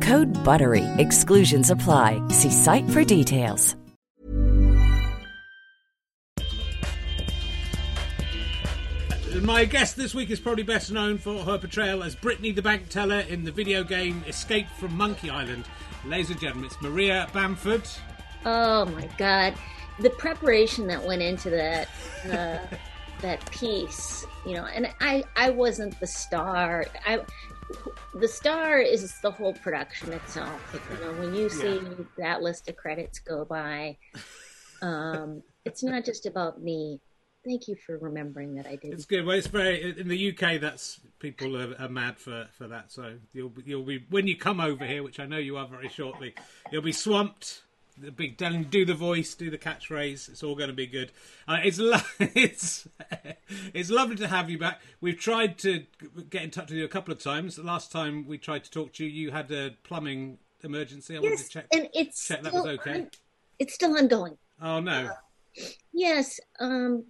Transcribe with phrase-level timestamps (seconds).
[0.00, 0.84] Code BUTTERY.
[0.98, 2.22] Exclusions apply.
[2.28, 3.76] See site for details.
[9.42, 12.88] My guest this week is probably best known for her portrayal as Brittany the Bank
[12.88, 15.64] Teller in the video game Escape from Monkey Island.
[16.04, 17.82] Ladies and gentlemen, it's Maria Bamford.
[18.44, 19.54] Oh my god,
[19.98, 21.88] the preparation that went into that
[22.24, 22.58] uh,
[23.22, 26.86] that piece, you know, and I I wasn't the star.
[27.06, 27.20] I
[28.14, 30.60] the star is the whole production itself.
[30.90, 32.04] You know, when you see Yeah.
[32.18, 33.96] that list of credits go by,
[34.82, 37.00] um, it's not just about me.
[37.44, 38.92] Thank you for remembering that I did.
[38.92, 39.24] It's good.
[39.24, 40.60] Well, it's very in the UK.
[40.60, 42.92] That's people are, are mad for, for that.
[42.92, 45.88] So you'll you'll be when you come over here, which I know you are very
[45.88, 46.34] shortly.
[46.70, 47.62] You'll be swamped.
[48.00, 50.28] The big telling, do the voice, do the catchphrase.
[50.30, 51.12] It's all going to be good.
[51.46, 52.88] Uh, it's lo- it's
[53.74, 54.80] it's lovely to have you back.
[55.00, 55.84] We've tried to
[56.30, 57.56] get in touch with you a couple of times.
[57.56, 61.16] The last time we tried to talk to you, you had a plumbing emergency.
[61.16, 62.94] I wanted Yes, to check and it's check that still was okay.
[62.94, 63.10] on-
[63.58, 64.38] it's still ongoing.
[64.62, 65.10] Oh no.
[65.92, 67.04] Yes, um,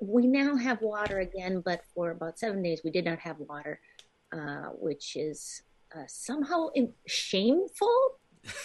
[0.00, 3.80] we now have water again, but for about seven days we did not have water,
[4.32, 5.62] uh, which is
[5.96, 6.68] uh, somehow
[7.06, 8.18] shameful,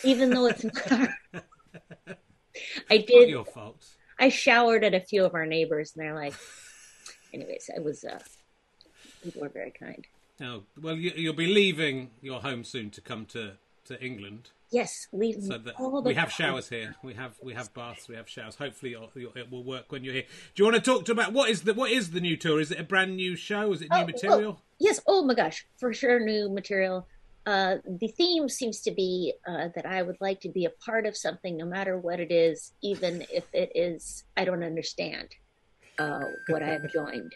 [0.04, 1.10] even though it's not.
[2.90, 3.30] I did.
[3.30, 3.86] your fault.
[4.20, 6.34] I showered at a few of our neighbors, and they're like,
[7.34, 8.04] anyways, it was.
[8.04, 8.20] Uh,
[9.24, 10.06] people were very kind.
[10.42, 13.54] Oh well, you, you'll be leaving your home soon to come to
[13.86, 14.50] to England.
[14.72, 16.96] Yes, leave So that we have showers here.
[17.02, 18.08] We have we have baths.
[18.08, 18.56] We have showers.
[18.56, 20.26] Hopefully, you'll, you'll, it will work when you're here.
[20.54, 22.60] Do you want to talk to about what is the what is the new tour?
[22.60, 23.74] Is it a brand new show?
[23.74, 24.40] Is it new Oh, material?
[24.42, 25.00] well, yes.
[25.08, 27.08] Oh my gosh, for sure, new material.
[27.46, 31.06] Uh, the theme seems to be uh, that I would like to be a part
[31.06, 35.30] of something, no matter what it is, even if it is I don't understand
[35.98, 37.34] uh, what I have joined.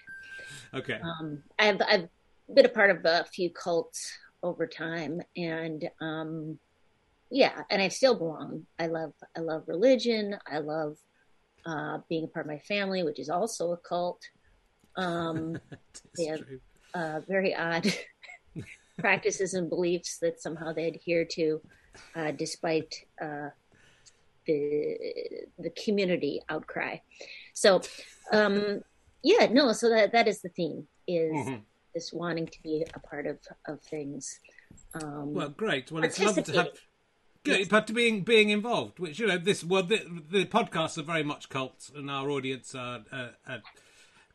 [0.73, 0.99] Okay.
[1.01, 2.07] Um, I've I've
[2.53, 4.11] been a part of a few cults
[4.43, 6.59] over time, and um,
[7.31, 8.67] yeah, and I still belong.
[8.77, 10.35] I love I love religion.
[10.45, 10.97] I love
[11.65, 14.21] uh, being a part of my family, which is also a cult.
[14.97, 15.57] Um,
[16.15, 16.37] It's yeah.
[16.37, 16.59] true.
[16.93, 17.91] uh, very odd
[18.97, 21.61] practices and beliefs that somehow they adhere to,
[22.15, 23.49] uh, despite uh,
[24.45, 24.97] the
[25.57, 26.97] the community outcry.
[27.53, 27.81] So,
[28.31, 28.81] um,
[29.23, 29.73] yeah, no.
[29.73, 31.61] So that that is the theme is Mhm.
[31.93, 34.39] this wanting to be a part of of things.
[34.93, 35.91] Um, Well, great.
[35.91, 36.67] Well, it's lovely to have.
[37.45, 37.67] Good, Yes.
[37.67, 39.97] but being being involved, which you know, this well, the,
[40.29, 43.61] the podcasts are very much cults, and our audience are, uh, are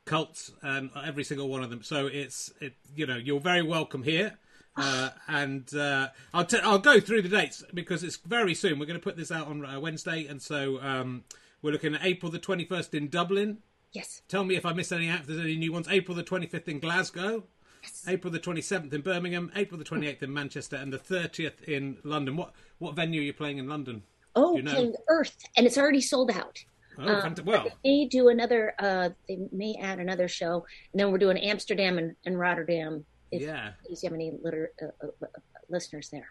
[0.04, 1.82] cults, and every single one of them.
[1.82, 4.38] So it's it, you know, you're very welcome here.
[4.80, 8.78] Uh, and uh, I'll t- I'll go through the dates because it's very soon.
[8.78, 11.24] We're going to put this out on uh, Wednesday, and so um,
[11.62, 13.58] we're looking at April the twenty first in Dublin.
[13.92, 14.22] Yes.
[14.28, 15.20] Tell me if I miss any out.
[15.22, 15.88] If there's any new ones.
[15.90, 17.42] April the twenty fifth in Glasgow.
[17.82, 18.04] Yes.
[18.06, 19.50] April the twenty seventh in Birmingham.
[19.56, 22.36] April the twenty eighth in Manchester, and the thirtieth in London.
[22.36, 24.04] What what venue are you playing in London?
[24.36, 24.74] Oh, you know?
[24.74, 26.62] King Earth, and it's already sold out.
[27.00, 28.74] Oh, Um, well, They do another.
[28.78, 33.04] Uh, they may add another show, and then we're doing Amsterdam and, and Rotterdam.
[33.30, 33.72] If, yeah.
[33.88, 35.26] if you have any liter- uh, uh, uh,
[35.68, 36.28] listeners there.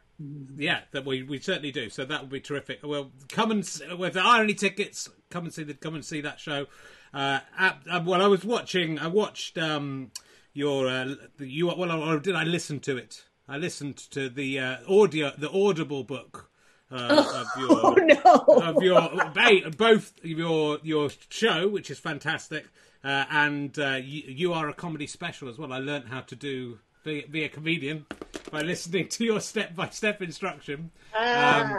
[0.55, 1.89] Yeah, that we we certainly do.
[1.89, 2.79] So that would be terrific.
[2.83, 6.21] Well, come and s- with the irony tickets, come and see the come and see
[6.21, 6.65] that show.
[7.13, 8.97] Uh, at, uh, well, I was watching.
[8.99, 10.11] I watched um,
[10.53, 11.67] your uh, you.
[11.67, 13.25] Well, or did I listen to it?
[13.47, 16.49] I listened to the uh, audio, the Audible book
[16.91, 18.61] uh, of your Oh no!
[18.61, 22.65] of your both your your show, which is fantastic,
[23.03, 25.71] uh, and uh, you, you are a comedy special as well.
[25.71, 28.05] I learned how to do be, be a comedian
[28.51, 30.91] by listening to your step by step instruction.
[31.17, 31.77] Um,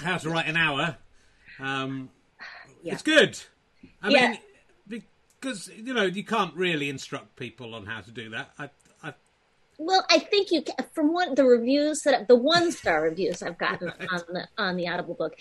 [0.00, 0.96] how to write an hour.
[1.58, 2.10] Um,
[2.82, 2.94] Yeah.
[2.94, 3.38] It's good.
[4.02, 4.36] I Yeah.
[4.88, 5.02] mean,
[5.40, 8.50] because you know you can't really instruct people on how to do that.
[8.58, 8.70] I,
[9.02, 9.14] I,
[9.78, 13.58] Well, I think you can, from what the reviews that the one star reviews I've
[13.58, 15.34] gotten on the on the Audible book.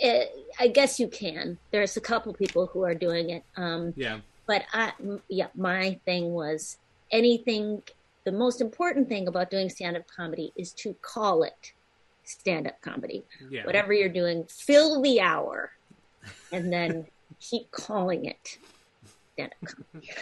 [0.00, 0.26] eh,
[0.60, 1.56] I guess you can.
[1.70, 3.44] There's a couple people who are doing it.
[3.56, 4.92] Um, yeah, but I,
[5.28, 6.76] yeah, my thing was
[7.10, 7.82] anything.
[8.24, 11.72] The most important thing about doing stand up comedy is to call it
[12.24, 13.24] stand up comedy.
[13.50, 13.64] yeah.
[13.64, 15.72] Whatever you're doing, fill the hour,
[16.52, 17.06] and then
[17.40, 18.58] keep calling it
[19.34, 20.10] stand up comedy.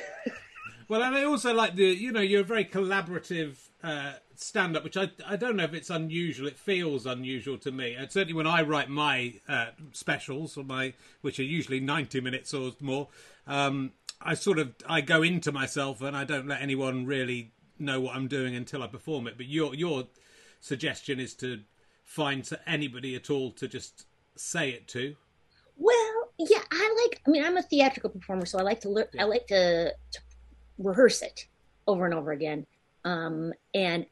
[0.90, 4.82] Well, and I also like the you know you're a very collaborative uh, stand up,
[4.82, 6.48] which I I don't know if it's unusual.
[6.48, 7.94] It feels unusual to me.
[7.94, 12.52] And certainly when I write my uh, specials or my which are usually ninety minutes
[12.52, 13.06] or more,
[13.46, 18.00] um, I sort of I go into myself and I don't let anyone really know
[18.00, 19.36] what I'm doing until I perform it.
[19.36, 20.04] But your your
[20.60, 21.60] suggestion is to
[22.04, 24.06] find anybody at all to just
[24.36, 25.14] say it to.
[25.76, 27.20] Well, yeah, I like.
[27.26, 29.06] I mean, I'm a theatrical performer, so I like to learn.
[29.18, 30.20] I like to, to
[30.78, 31.46] rehearse it
[31.86, 32.66] over and over again.
[33.04, 34.04] Um, and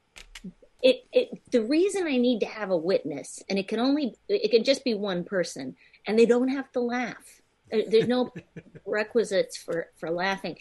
[0.82, 4.50] it, it, the reason I need to have a witness, and it can only, it
[4.50, 5.76] can just be one person,
[6.06, 7.42] and they don't have to laugh.
[7.70, 8.32] There- There's no
[8.86, 10.56] requisites for for laughing.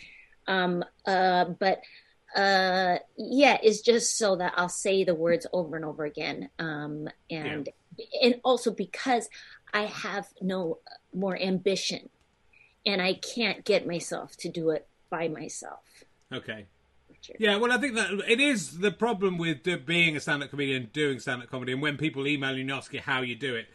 [0.48, 1.82] Um, uh, but
[2.36, 6.50] uh, yeah, is just so that I'll say the words over and over again.
[6.60, 7.70] Um, and
[8.22, 9.30] and also because
[9.74, 10.80] I have no
[11.14, 12.10] more ambition,
[12.86, 15.80] and I can't get myself to do it by myself.
[16.34, 16.66] Okay.
[17.40, 21.20] Yeah, well, I think that it is the problem with being a stand-up comedian, doing
[21.20, 23.68] stand-up comedy, and when people email you and ask you how you do it,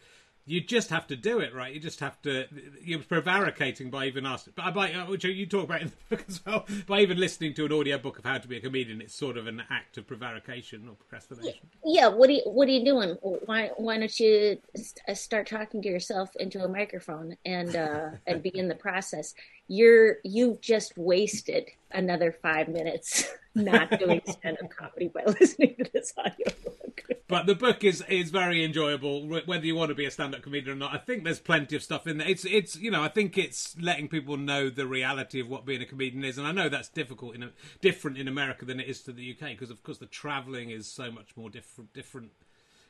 [0.45, 1.73] you just have to do it, right?
[1.73, 2.45] You just have to.
[2.81, 4.53] You're prevaricating by even asking.
[4.55, 6.65] But by uh, which you talk about in the book as well.
[6.85, 9.37] By even listening to an audio book of how to be a comedian, it's sort
[9.37, 11.59] of an act of prevarication or procrastination.
[11.85, 13.17] Yeah, what are you, what are you doing?
[13.21, 18.43] Why why don't you st- start talking to yourself into a microphone and uh, and
[18.43, 19.33] begin the process?
[19.67, 25.89] You're you've just wasted another five minutes not doing stand up comedy by listening to
[25.93, 27.03] this audiobook.
[27.27, 30.75] But the book is is very enjoyable, whether you want to be a stand-up comedian
[30.75, 30.93] or not.
[30.93, 32.27] I think there's plenty of stuff in there.
[32.27, 35.81] It's it's you know I think it's letting people know the reality of what being
[35.81, 37.51] a comedian is, and I know that's difficult in a,
[37.81, 40.87] different in America than it is to the UK because of course the travelling is
[40.87, 42.31] so much more different different.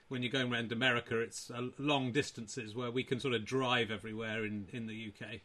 [0.09, 3.89] When you're going around America, it's uh, long distances where we can sort of drive
[3.89, 5.39] everywhere in, in the UK.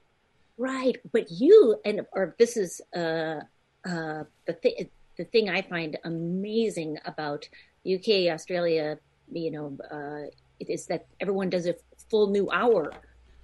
[0.58, 3.40] Right, but you and or this is uh,
[3.88, 4.90] uh, the thing.
[5.16, 7.48] The thing I find amazing about
[7.84, 8.98] UK, Australia,
[9.32, 11.74] you know, uh, is that everyone does a
[12.08, 12.92] full new hour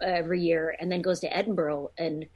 [0.00, 2.26] every year, and then goes to Edinburgh, and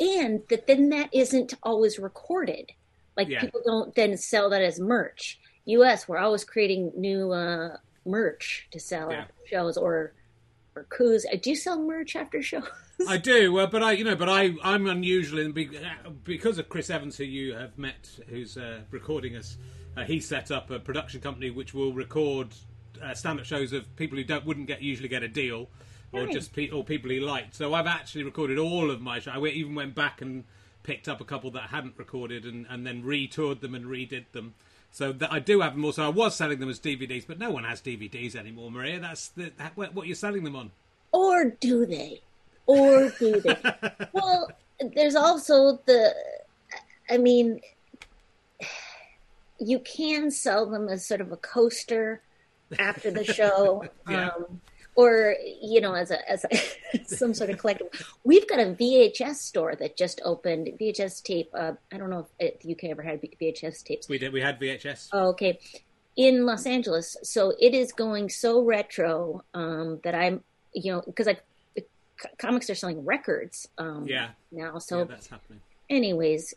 [0.00, 2.70] and that then that isn't always recorded.
[3.16, 3.40] Like Yeah.
[3.40, 5.38] people don't then sell that as merch.
[5.66, 6.08] U.S.
[6.08, 7.76] We're always creating new uh,
[8.06, 9.26] merch to sell Yeah.
[9.50, 10.14] shows or
[10.78, 11.26] or coups.
[11.32, 12.64] Uh, Do you sell merch after shows?
[13.08, 15.52] I do, uh, but I, you know, but I, I'm unusual in
[16.24, 19.56] because of Chris Evans, who you have met, who's uh, recording us.
[19.96, 22.48] Uh, he set up a production company which will record
[23.02, 25.68] uh, stand-up shows of people who don't wouldn't get usually get a deal,
[26.12, 26.34] or Nice.
[26.34, 27.54] just pe- or people he liked.
[27.54, 29.34] So I've actually recorded all of my shows.
[29.36, 30.44] I even went back and
[30.82, 34.24] picked up a couple that I hadn't recorded and, and then retoured them and redid
[34.32, 34.54] them.
[34.90, 36.04] So that I do have them also.
[36.04, 38.98] I was selling them as DVDs, but no one has DVDs anymore, Maria.
[38.98, 40.70] That's the, what you're selling them on.
[41.12, 42.20] or do they
[42.66, 43.56] or do they
[44.12, 44.50] well
[44.94, 46.14] there's also the
[47.10, 47.60] i mean
[49.58, 52.20] you can sell them as sort of a coaster
[52.78, 54.28] after the show Yeah.
[54.28, 54.60] um,
[54.98, 57.88] or you know as a as a, some sort of collectible
[58.24, 62.58] we've got a vhs store that just opened vhs tape uh, i don't know if
[62.60, 64.32] the uk ever had vhs tapes We did.
[64.32, 65.10] We had VHS.
[65.12, 65.58] Oh, okay.
[66.16, 67.16] in Los Angeles.
[67.22, 70.42] So it is going so retro um, that I'm,
[70.74, 71.38] you know, because I
[72.38, 74.30] comics are selling records um, yeah.
[74.50, 74.78] now.
[74.78, 75.60] So yeah, that's happening.
[75.88, 76.54] anyways,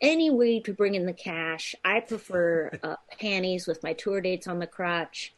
[0.00, 1.74] any way to bring in the cash.
[1.84, 5.32] I prefer uh, panties with my tour dates on the crotch.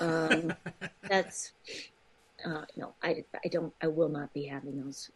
[0.00, 0.52] Um,
[1.08, 1.52] that's
[2.44, 5.10] uh, no, I, I don't, I will not be having those.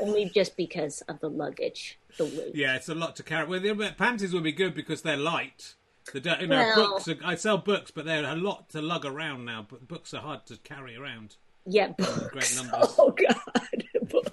[0.00, 2.54] Only just because of the luggage, the weight.
[2.54, 3.46] Yeah, it's a lot to carry.
[3.46, 5.74] Well, the panties will be good because they're light.
[6.12, 7.08] The you know, Well- books.
[7.08, 9.66] Are, I sell books, but they're a lot to lug around now.
[9.68, 11.36] But books are hard to carry around.
[11.64, 12.56] Yeah, Great books.
[12.56, 12.94] numbers.
[12.98, 14.30] Oh God, books.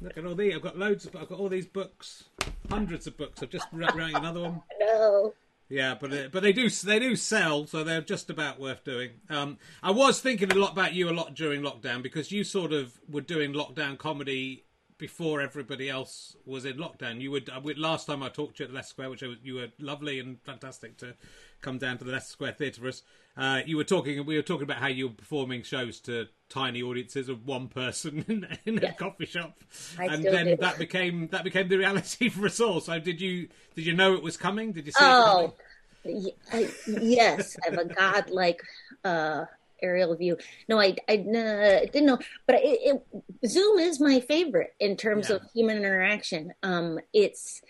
[0.00, 0.54] Look at all these.
[0.54, 1.06] I've got loads.
[1.06, 2.24] Of, I've got all these books,
[2.70, 3.42] hundreds of books.
[3.42, 4.62] I've just writing another one.
[4.80, 5.32] No.
[5.72, 9.12] Yeah, but uh, but they do they do sell, so they're just about worth doing.
[9.30, 12.74] Um, I was thinking a lot about you a lot during lockdown because you sort
[12.74, 14.66] of were doing lockdown comedy
[14.98, 17.22] before everybody else was in lockdown.
[17.22, 19.28] You would uh, last time I talked to you at the Leicester Square, which I
[19.28, 21.14] was, you were lovely and fantastic to
[21.62, 23.02] come down to the Leicester Square Theatre for us.
[23.36, 24.24] Uh, you were talking.
[24.26, 28.24] We were talking about how you were performing shows to tiny audiences of one person
[28.28, 29.64] in, in a coffee shop,
[29.98, 30.56] I and then do.
[30.60, 32.80] that became that became the reality for us all.
[32.80, 34.72] So did you did you know it was coming?
[34.72, 35.52] Did you see Oh, it coming?
[36.04, 38.60] y- I, yes, I have a godlike
[39.04, 39.44] uh,
[39.82, 40.36] aerial view.
[40.68, 45.30] No, I, I uh, didn't know, but it, it, Zoom is my favorite in terms
[45.30, 45.36] Yeah.
[45.36, 46.52] of human interaction.
[46.62, 47.62] Um, it's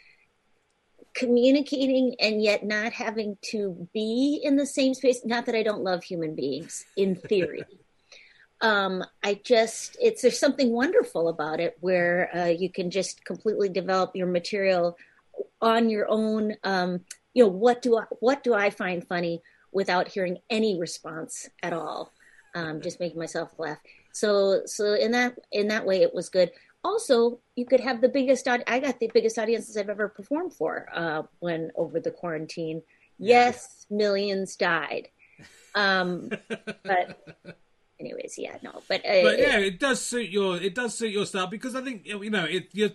[1.14, 5.24] communicating and yet not having to be in the same space.
[5.24, 7.64] Not that I don't love human beings in theory.
[8.62, 13.68] um, I just it's there's something wonderful about it where uh, you can just completely
[13.68, 14.96] develop your material
[15.60, 16.54] on your own.
[16.62, 17.00] Um,
[17.34, 19.42] you know what do I what do I find funny
[19.72, 22.12] without hearing any response at all?
[22.54, 23.78] Um, just making myself laugh.
[24.12, 26.52] So so in that in that way it was good.
[26.84, 28.48] Also, you could have the biggest.
[28.48, 32.82] I got the biggest audiences I've ever performed for uh, when over the quarantine.
[33.18, 35.08] Yes, millions died.
[35.76, 36.30] Um,
[36.82, 37.36] but
[38.00, 41.26] anyways, yeah, no, but, uh, but yeah, it does suit your it does suit your
[41.26, 42.68] style because I think you know it.
[42.72, 42.90] You,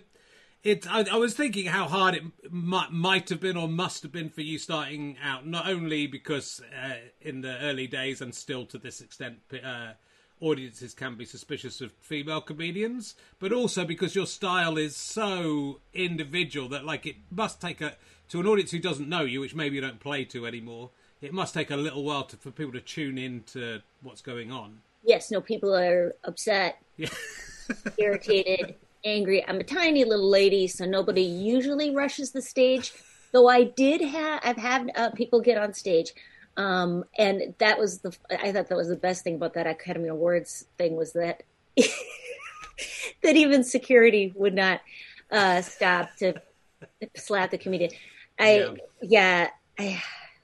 [0.62, 0.86] it.
[0.90, 4.28] I, I was thinking how hard it might, might have been or must have been
[4.28, 8.78] for you starting out, not only because uh, in the early days and still to
[8.78, 9.38] this extent.
[9.64, 9.92] Uh,
[10.40, 16.68] Audiences can be suspicious of female comedians, but also because your style is so individual
[16.68, 17.94] that, like, it must take a
[18.28, 20.90] to an audience who doesn't know you, which maybe you don't play to anymore.
[21.22, 24.52] It must take a little while to, for people to tune in to what's going
[24.52, 24.80] on.
[25.04, 27.08] yes, no, people are upset, Yeah.
[27.98, 29.44] irritated, angry.
[29.46, 32.92] I'm a tiny little lady, so nobody usually rushes the stage.
[33.32, 36.12] Though I did have, I've had uh, people get on stage,
[36.58, 38.14] um, and that was the.
[38.30, 41.44] I thought that was the best thing about that Academy Awards thing was that
[41.76, 44.80] that even security would not
[45.30, 46.34] uh, stop to
[47.16, 47.92] slap the comedian.
[48.40, 50.02] I yeah, I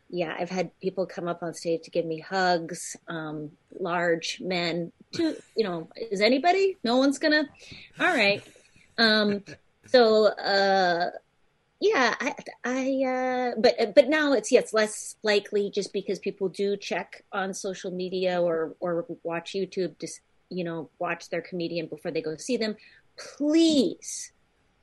[0.08, 4.92] yeah, I've had people come up on stage to give me hugs, um, large men.
[5.14, 6.76] To you know, is anybody?
[6.84, 7.48] No one's gonna.
[7.98, 8.40] All right.
[8.98, 9.42] Um,
[9.86, 11.10] so uh,
[11.84, 16.48] yeah, I, I uh, but but now it's yeah, it's less likely just because people
[16.48, 21.86] do check on social media or or watch YouTube just you know watch their comedian
[21.86, 22.76] before they go see them.
[23.36, 24.32] Please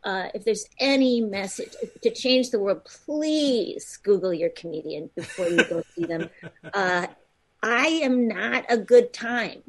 [0.03, 5.63] uh, if there's any message to change the world, please Google your comedian before you
[5.65, 6.29] go see them.
[6.74, 7.08] Uh,
[7.63, 9.62] I am not a good time.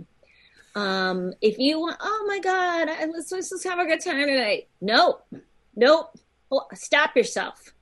[0.74, 4.26] Um, if you want, oh my God, I- let's, let's just have a good time
[4.26, 4.68] tonight.
[4.80, 5.26] Nope,
[5.74, 6.16] nope.
[6.74, 7.72] Stop yourself.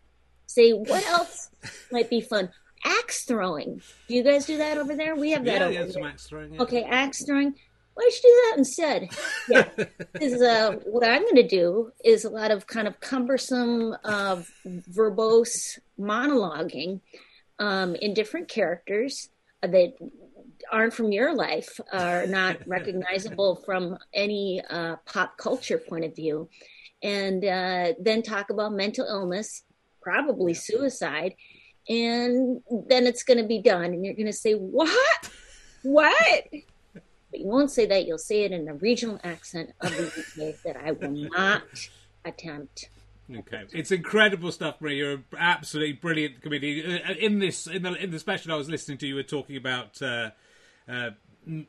[0.46, 1.50] Say what else
[1.92, 2.50] might be fun.
[2.84, 3.82] Axe throwing.
[4.08, 5.14] Do you guys do that over there?
[5.14, 5.92] We have that Yeah, over yeah, there.
[5.92, 6.54] some axe throwing.
[6.54, 6.62] yeah.
[6.62, 7.54] Okay, axe throwing.
[7.94, 9.08] Why don't you do that instead?
[9.48, 9.68] Yeah,
[10.20, 14.42] is uh, what I'm going to do is a lot of kind of cumbersome, uh,
[14.66, 17.00] verbose monologuing
[17.58, 19.28] um, in different characters
[19.62, 19.94] that
[20.70, 26.48] aren't from your life, are not recognizable from any uh, pop culture point of view,
[27.02, 29.62] and uh, then talk about mental illness,
[30.02, 31.34] probably suicide,
[31.88, 35.30] and then it's going to be done, and you're going to say, "What?
[35.82, 36.44] What?"
[37.30, 38.06] but you won't say that.
[38.06, 41.62] You'll say it in a regional accent of the UK that I will not
[42.24, 42.90] attempt.
[43.32, 44.96] Okay, it's incredible stuff, Marie.
[44.98, 47.00] You're an absolutely brilliant comedian.
[47.06, 49.56] Uh, In this, in the in the special I was listening to, you were talking
[49.56, 50.30] about uh,
[50.88, 51.10] uh,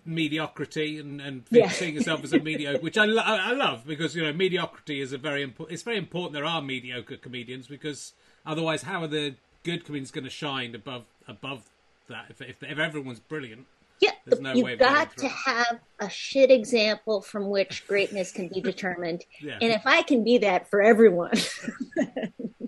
[0.05, 1.69] mediocrity and, and Yeah.
[1.69, 5.13] seeing yourself as a mediocre, which I, lo- I love because you know mediocrity is
[5.13, 5.73] a very important.
[5.73, 8.13] It's very important there are mediocre comedians because
[8.45, 11.63] otherwise, how are the good comedians going to shine above above
[12.09, 13.65] that if if, if everyone's brilliant?
[13.99, 18.47] Yeah, There's no way you've got to have a shit example from which greatness can
[18.47, 19.25] be determined.
[19.39, 19.59] Yeah.
[19.61, 21.33] And if I can be that for everyone,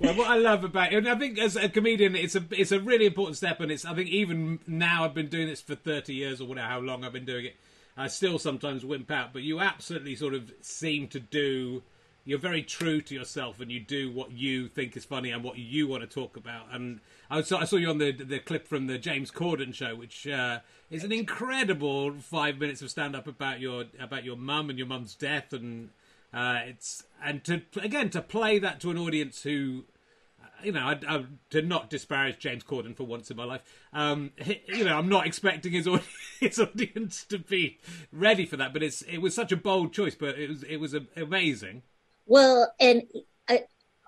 [0.00, 2.72] well, what I love about it, and I think as a comedian, it's a it's
[2.72, 5.74] a really important step, and it's I think even now I've been doing this for
[5.74, 7.56] thirty years or whatever how long I've been doing it,
[7.96, 11.82] I still sometimes wimp out, but you absolutely sort of seem to do.
[12.24, 15.58] You're very true to yourself, and you do what you think is funny and what
[15.58, 16.66] you want to talk about.
[16.72, 17.00] And
[17.30, 20.26] I saw, I saw you on the the clip from the James Corden show, which
[20.26, 20.58] uh,
[20.90, 24.88] is an incredible five minutes of stand up about your about your mum and your
[24.88, 25.90] mum's death, and
[26.32, 29.84] uh, it's and to again to play that to an audience who
[30.62, 34.32] you know, I, I, to not disparage James Corden for once in my life, um,
[34.66, 35.88] you know, I'm not expecting his,
[36.40, 37.78] his audience to be
[38.12, 38.72] ready for that.
[38.72, 41.82] But it's it was such a bold choice, but it was it was amazing.
[42.26, 43.02] Well, and
[43.48, 43.64] I,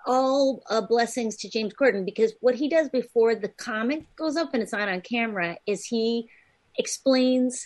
[0.07, 4.55] all uh, blessings to James Corden because what he does before the comic goes up
[4.55, 6.29] and it's not on camera is he
[6.79, 7.65] explains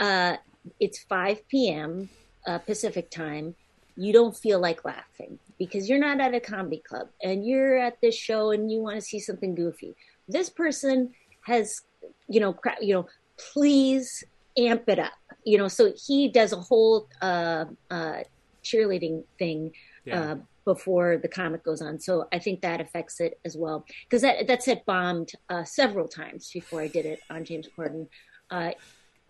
[0.00, 0.36] uh,
[0.80, 2.08] it's 5 p.m.
[2.46, 3.54] Uh, Pacific time.
[3.96, 8.00] You don't feel like laughing because you're not at a comedy club and you're at
[8.00, 9.94] this show and you want to see something goofy.
[10.28, 11.82] This person has,
[12.28, 13.06] you know, you know,
[13.36, 14.24] please
[14.56, 15.12] amp it up.
[15.44, 18.22] You know, so he does a whole uh, uh,
[18.62, 19.72] cheerleading thing
[20.04, 20.20] yeah.
[20.20, 21.98] uh, before the comic goes on.
[21.98, 26.06] So I think that affects it as well because that that set bombed uh, several
[26.06, 28.06] times before I did it on James Corden.
[28.50, 28.72] Uh,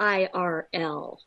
[0.03, 1.19] IRL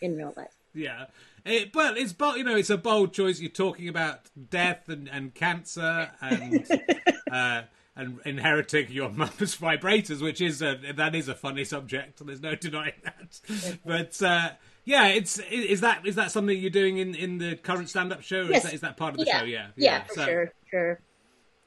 [0.00, 0.54] in real life.
[0.74, 1.06] Yeah,
[1.48, 2.14] it, well, it's.
[2.36, 3.40] You know, it's a bold choice.
[3.40, 6.66] You're talking about death and, and cancer and
[7.32, 7.62] uh,
[7.98, 12.24] and inheriting your mother's vibrators, which is a that is a funny subject.
[12.24, 13.78] There's no denying that.
[13.84, 14.50] But uh,
[14.84, 18.22] yeah, it's is that is that something you're doing in, in the current stand up
[18.22, 18.42] show?
[18.42, 18.58] Yes.
[18.58, 19.40] Is that, is that part of the yeah.
[19.40, 19.44] show?
[19.44, 21.00] Yeah, yeah, yeah for so, sure, sure.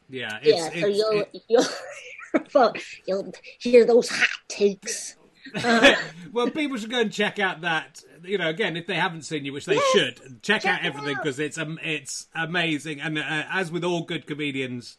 [0.09, 0.69] Yeah, yeah.
[0.69, 2.73] so you'll you'll
[3.05, 5.17] you'll hear those hot takes.
[6.31, 8.03] Well, people should go and check out that.
[8.23, 10.85] You know, again, if they haven't seen you, which they yes, should, check, check out
[10.85, 13.01] everything because it's um, it's amazing.
[13.01, 14.97] And uh, as with all good comedians,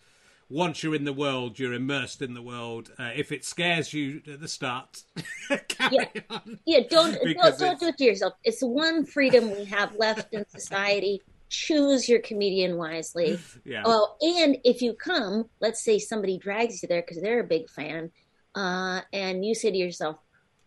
[0.51, 2.91] once you're in the world, you're immersed in the world.
[2.99, 5.03] Uh, if it scares you at the start,
[5.91, 6.05] yeah.
[6.29, 8.35] On, yeah, don't don't, don't do it to yourself.
[8.45, 11.23] It's the one freedom we have left in society.
[11.49, 13.39] Choose your comedian wisely.
[13.65, 13.83] Yeah.
[13.85, 17.71] Oh, and if you come, let's say somebody drags you there because they're a big
[17.71, 18.11] fan,
[18.55, 20.19] uh, and you say to yourself,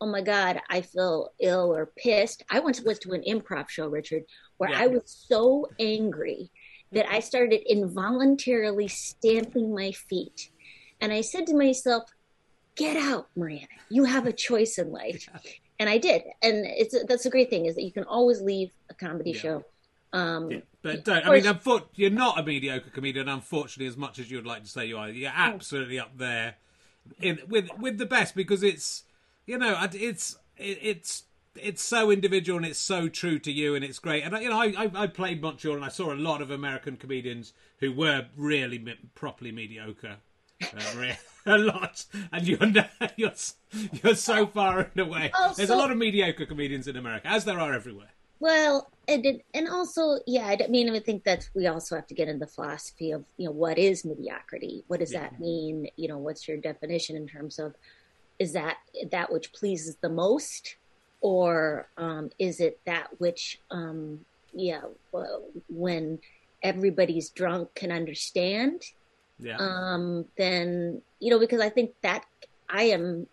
[0.02, 2.44] oh my God, I feel ill or pissed.
[2.50, 4.24] I once went to an improv show, Richard,
[4.58, 4.84] where yeah.
[4.84, 6.52] I was so angry
[6.92, 10.50] that I started involuntarily stamping my feet.
[11.02, 12.04] And I said to myself,
[12.76, 13.68] get out, Mariana.
[13.90, 15.28] You have a choice in life.
[15.28, 15.52] Yeah.
[15.80, 16.24] And I did.
[16.42, 19.40] And it's that's a great thing is that you can always leave a comedy yeah.
[19.40, 19.66] show.
[20.14, 21.26] Um, but don't.
[21.26, 24.70] I mean, you're not a mediocre comedian, unfortunately, as much as you would like to
[24.70, 25.10] say you are.
[25.10, 26.56] You're absolutely up there
[27.20, 29.04] in, with with the best because it's
[29.46, 31.24] you know, it's it's
[31.56, 34.24] it's so individual and it's so true to you and it's great.
[34.24, 37.54] And you know, I, I, played Montreal and I saw a lot of American comedians
[37.80, 40.18] who were really properly mediocre.
[40.62, 41.14] Uh,
[41.46, 42.60] a lot, and you're
[43.18, 43.32] you're
[44.04, 45.32] you're so far and away.
[45.38, 48.10] Also, There's a lot of mediocre comedians in America, as there are everywhere.
[48.40, 52.28] Well, and and also, yeah, I mean, I think that we also have to get
[52.28, 54.84] into the philosophy of you know what is mediocrity.
[54.88, 55.22] What does yeah.
[55.22, 55.90] that mean?
[55.98, 57.76] You know, what's your definition in terms of
[58.40, 58.78] is that
[59.12, 60.76] that which pleases the most?
[61.22, 64.20] Or um, is it that which um,
[64.54, 64.82] yeah
[65.70, 66.20] when
[66.64, 68.84] everybody's drunk can understand?
[69.40, 69.58] Yeah.
[69.60, 72.24] um, then you know because i think that
[72.70, 73.28] i am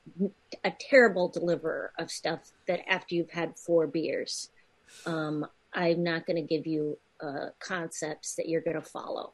[0.65, 4.51] a terrible deliverer of stuff that after you've had four beers
[5.07, 9.33] um, i'm not going to give you uh, concepts that you're going to follow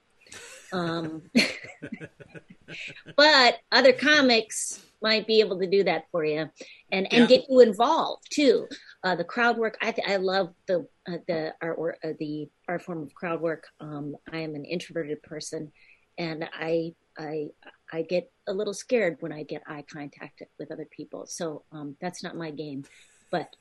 [0.72, 1.22] um,
[3.16, 6.48] but other comics might be able to do that for you
[6.90, 7.26] and and yeah.
[7.26, 8.66] get you involved too.
[9.04, 12.48] Uh, the crowd work, I th- I love the uh, the art work, uh, the
[12.68, 13.64] art form of crowd work.
[13.80, 15.72] Um, I am an introverted person,
[16.18, 17.48] and I I
[17.92, 21.26] I get a little scared when I get eye contact with other people.
[21.26, 22.84] So um, that's not my game,
[23.30, 23.54] but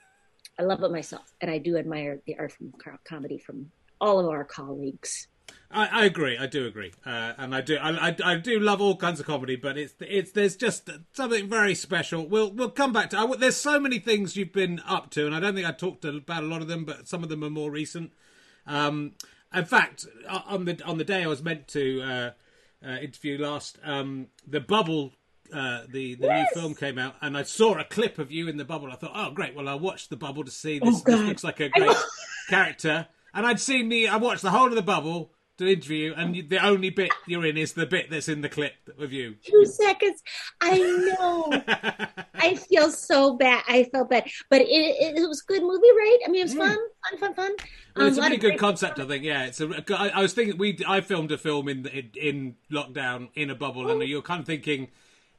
[0.59, 4.19] I love it myself, and I do admire the art form of comedy from all
[4.19, 5.27] of our colleagues.
[5.69, 6.37] I, I agree.
[6.37, 7.75] I do agree, uh, and I do.
[7.77, 11.49] I, I, I, do love all kinds of comedy, but it's it's there's just something
[11.49, 12.25] very special.
[12.25, 13.17] We'll we'll come back to.
[13.17, 16.05] I, there's so many things you've been up to, and I don't think I talked
[16.05, 18.13] about a lot of them, but some of them are more recent.
[18.65, 19.13] Um,
[19.53, 22.31] in fact, on the on the day I was meant to uh,
[22.85, 25.11] uh, interview last, um, the Bubble
[25.53, 26.49] uh, the the yes.
[26.53, 28.91] new film came out, and I saw a clip of you in the bubble.
[28.91, 31.01] I thought, oh great, well I'll watch the bubble to see this.
[31.01, 31.95] Oh, this looks like a great
[32.49, 33.07] character.
[33.33, 36.63] And I'd seen the, I watched the whole of the bubble, to interview, and the
[36.65, 39.35] only bit you're in is the bit that's in the clip of you.
[39.43, 40.21] Two seconds.
[40.61, 41.51] I know.
[42.35, 43.63] I feel so bad.
[43.67, 46.19] I felt bad, but it, it, it was a good movie, right?
[46.25, 46.77] I mean, it was fun,
[47.09, 47.51] fun, fun, fun.
[47.95, 49.23] Well, it's Um, a lot really good concept, I think.
[49.23, 49.83] Yeah, it's a.
[49.97, 50.77] I, I was thinking we.
[50.87, 54.45] I filmed a film in in, in lockdown in a bubble, and you're kind of
[54.45, 54.89] thinking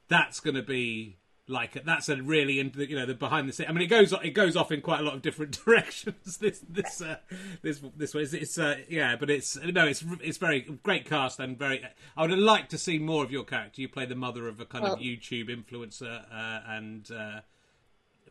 [0.09, 1.18] that's going to be
[1.49, 3.67] like that's a really in you know the behind the scene.
[3.69, 6.37] I mean, it goes it goes off in quite a lot of different directions.
[6.37, 7.17] This this uh,
[7.63, 8.23] this this way.
[8.23, 11.83] It's, it's uh, yeah, but it's no, it's it's very great cast and very.
[12.17, 13.81] I would like to see more of your character.
[13.81, 17.41] You play the mother of a kind of YouTube influencer, uh, and uh,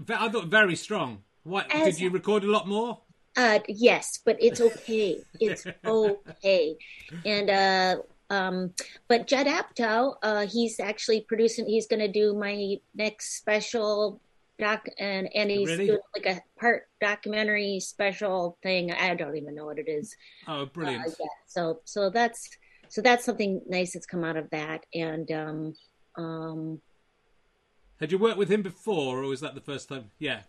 [0.09, 1.23] I thought very strong.
[1.43, 2.99] What did you record a lot more?
[3.37, 5.19] Uh, yes, but it's okay.
[5.39, 6.75] It's okay.
[7.23, 7.97] And uh,
[8.29, 8.73] um,
[9.07, 11.65] but Judd Apatow, uh, he's actually producing.
[11.65, 14.21] He's going to do my next special
[14.59, 18.91] doc, and and he's doing like a part documentary special thing.
[18.91, 20.15] I don't even know what it is.
[20.47, 21.07] Oh, brilliant!
[21.07, 21.25] Uh, yeah.
[21.47, 22.49] So so that's
[22.89, 24.85] so that's something nice that's come out of that.
[24.93, 25.73] And um,
[26.17, 26.81] um,
[27.99, 30.11] Had you worked with him before, or was that the first time?
[30.19, 30.41] Yeah.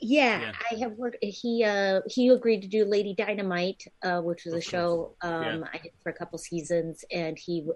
[0.00, 0.52] Yeah, Yeah.
[0.70, 1.16] I have worked.
[1.22, 5.42] He uh he agreed to do Lady Dynamite, uh, which was Of a show um
[5.42, 5.64] Yeah.
[5.72, 7.66] I did for a couple seasons, and he,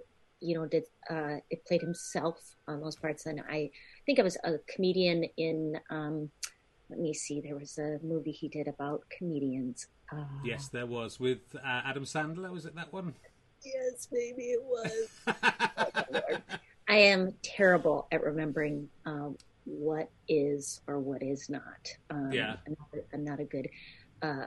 [0.41, 3.27] you know, did uh it played himself on those parts.
[3.27, 3.71] And I
[4.07, 6.31] think I was a comedian in um,
[6.91, 9.87] let me see, there was a movie he did about comedians.
[10.11, 12.51] Uh, Yes, there was with uh, Adam Sandler.
[12.51, 13.15] Was it that one?
[13.65, 15.09] yes, maybe it was.
[16.89, 21.63] I am terrible at remembering um, what is or what is not.
[22.11, 22.57] Um, Yeah.
[22.67, 23.69] I'm not, a- I'm not a good
[24.23, 24.47] uh,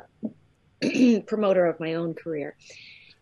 [1.28, 2.56] promoter of my own career.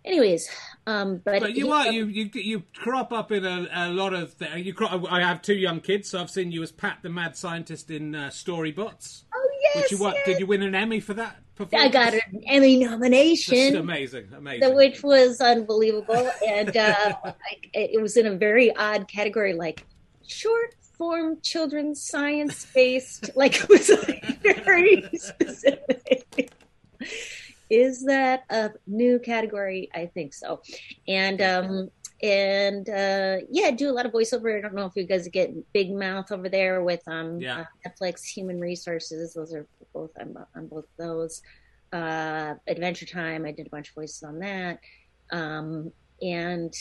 [0.06, 0.50] Anyways,
[0.88, 4.14] um, but, But you he- are you you you crop up in a, a lot
[4.14, 4.74] of th- you.
[4.74, 7.92] Crop, I have two young kids, so I've seen you as Pat the Mad Scientist
[7.92, 9.24] in uh, Storybots.
[9.36, 10.14] Oh yes, you what?
[10.16, 10.26] yes.
[10.26, 11.36] Did you win an Emmy for that?
[11.74, 13.76] I got an Emmy nomination.
[13.76, 14.70] amazing, amazing.
[14.70, 17.14] the, which was unbelievable, and uh,
[17.74, 19.86] it was in a very odd category, like
[20.26, 23.32] short form children's science based.
[23.36, 26.52] Like it was like very specific.
[27.70, 29.90] Is that a new category?
[29.94, 30.62] I think so,
[31.08, 31.90] and um,
[32.22, 34.58] and uh, yeah, do a lot of voiceover.
[34.58, 37.62] I don't know if you guys get Big Mouth over there with um Yeah.
[37.86, 39.34] uh, Netflix Human Resources.
[39.34, 41.42] Those are both on, on both those
[41.94, 43.46] uh, Adventure Time.
[43.46, 44.80] I did a bunch of voices on that.
[45.32, 46.74] Um, and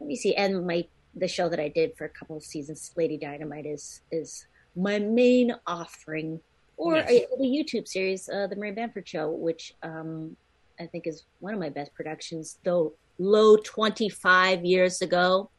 [0.00, 0.34] let me see.
[0.34, 4.02] And my the show that I did for a couple of seasons, Lady Dynamite, is
[4.12, 6.40] is my main offering,
[6.78, 7.10] or Yes.
[7.10, 10.36] a, the YouTube series, uh, the Maria Bamford Show, which um,
[10.80, 15.50] I think is one of my best productions, though low twenty five years ago.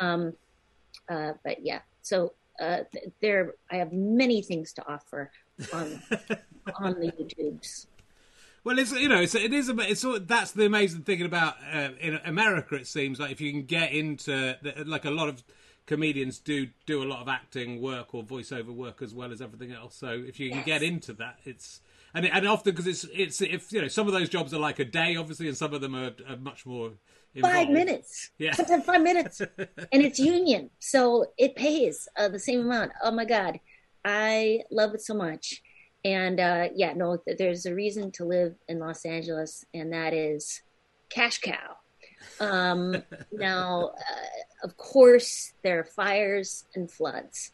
[0.00, 0.32] Um,
[1.08, 2.80] uh, but yeah, so uh,
[3.20, 5.30] there I have many things to offer
[5.72, 6.02] on
[6.76, 7.86] on the YouTubes.
[8.64, 12.18] Well, it's you know, it's it is it's that's the amazing thing about uh, in
[12.24, 12.76] America.
[12.76, 15.44] It seems like if you can get into the, like a lot of
[15.86, 19.72] comedians do do a lot of acting work or voiceover work as well as everything
[19.72, 19.96] else.
[19.96, 21.80] So if you can get into that, it's
[22.14, 24.78] and and often because it's it's if you know some of those jobs are like
[24.78, 26.92] a day, obviously, and some of them are, are much more
[27.40, 28.52] Five minutes, Yeah.
[28.52, 29.40] sometimes five minutes,
[29.92, 32.92] and it's union, so it pays uh, the same amount.
[33.02, 33.58] Oh my god,
[34.04, 35.60] I love it so much.
[36.04, 40.62] And uh, yeah, no, there's a reason to live in Los Angeles, and that is
[41.10, 41.76] cash cow.
[42.38, 44.33] Um, now, uh,
[44.64, 47.52] of course, there are fires and floods,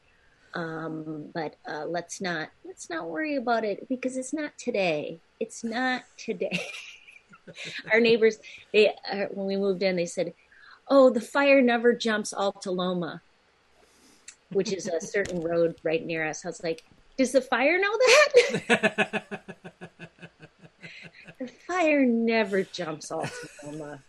[0.55, 5.21] um, but uh, let's not let's not worry about it because it's not today.
[5.41, 6.61] It's not today.
[7.93, 8.39] Our neighbors,
[8.73, 10.35] they uh, when we moved in, they said,
[10.89, 13.23] "Oh, the fire never jumps Alta Loma,"
[14.53, 16.45] which is a certain road right near us.
[16.45, 16.85] I was like,
[17.19, 19.25] "Does the fire know that?"
[21.41, 23.33] the fire never jumps Alta
[23.65, 24.01] Loma.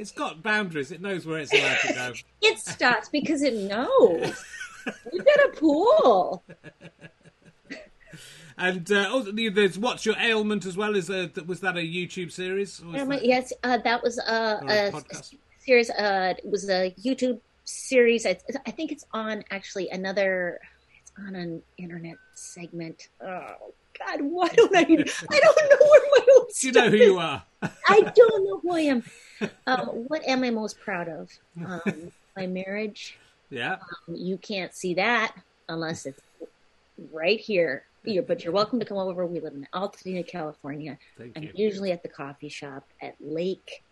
[0.00, 0.90] It's got boundaries.
[0.90, 2.12] It knows where it's allowed to go.
[2.42, 4.42] It stops because it knows.
[5.12, 6.42] We've got a pool.
[8.56, 10.96] And uh, the- there's what's your ailment as well?
[10.96, 12.80] Is a, was that a YouTube series?
[12.80, 15.22] Um, that- yes, uh, that was uh, Or a a,
[15.58, 15.90] series.
[15.90, 18.24] Uh, it was a YouTube series.
[18.24, 20.60] I, I think it's on actually another.
[21.02, 23.08] It's on an internet segment.
[23.22, 23.54] Oh
[24.06, 24.80] God, why don't I?
[24.80, 26.46] I don't know where my own.
[26.60, 27.42] You know who you are?
[27.62, 29.04] I don't know who I am.
[29.66, 31.30] Um, what am I most proud of?
[31.64, 33.18] Um, my marriage.
[33.50, 33.76] Yeah.
[34.08, 35.34] You can't see that
[35.68, 36.20] unless it's
[37.12, 37.84] right here.
[38.04, 39.26] You're, but you're welcome to come over.
[39.26, 40.98] We live in Altadena, California.
[41.18, 41.52] Thank I'm you.
[41.54, 43.82] usually at the coffee shop at Lake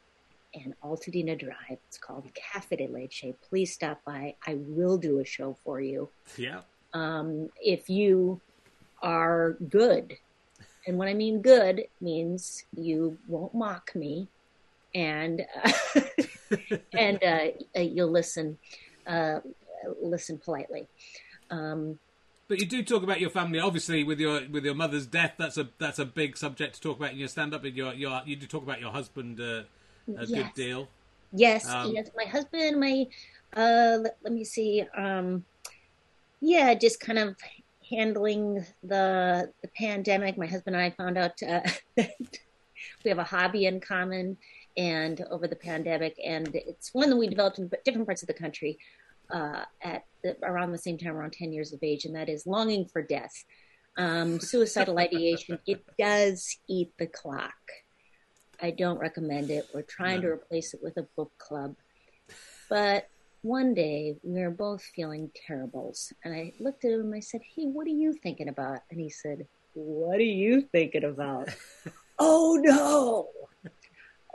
[0.54, 1.78] and Altadena Drive.
[1.86, 3.26] It's called Cafe de Leche.
[3.48, 4.34] Please stop by.
[4.46, 6.08] I will do a show for you.
[6.36, 6.60] Yeah.
[6.94, 8.40] Um, if you
[9.02, 10.14] are good,
[10.86, 14.28] and when I mean good, means you won't mock me,
[14.94, 15.72] and uh,
[16.92, 18.58] and uh, uh, you'll listen,
[19.06, 19.40] uh,
[20.02, 20.86] listen politely.
[21.50, 21.98] Um,
[22.48, 25.34] But you do talk about your family, obviously, with your with your mother's death.
[25.38, 27.64] That's a that's a big subject to talk about in your stand up.
[27.64, 29.64] And your your you do talk about your husband uh,
[30.16, 30.30] a Yes.
[30.30, 30.88] good deal.
[31.32, 32.08] Yes, Um, yes.
[32.16, 33.04] My husband, my
[33.54, 34.82] uh, let, let me see.
[34.96, 35.44] Um,
[36.40, 37.36] yeah, just kind of
[37.88, 40.36] handling the the pandemic.
[40.38, 41.60] My husband and I found out uh,
[41.96, 42.38] that
[43.04, 44.36] we have a hobby in common,
[44.76, 48.34] and over the pandemic, and it's one that we developed in different parts of the
[48.34, 48.78] country
[49.30, 52.46] uh, at the, around the same time, around ten years of age, and that is
[52.46, 53.44] longing for death.
[53.96, 55.58] Um, suicidal ideation.
[55.66, 57.52] It does eat the clock.
[58.60, 59.66] I don't recommend it.
[59.74, 61.76] We're trying to replace it with a book club.
[62.68, 63.08] But
[63.42, 66.12] one day we were both feeling terribles.
[66.24, 68.80] And I looked at him and I said, Hey, what are you thinking about?
[68.90, 71.48] And he said, What are you thinking about?
[72.18, 73.28] oh, no.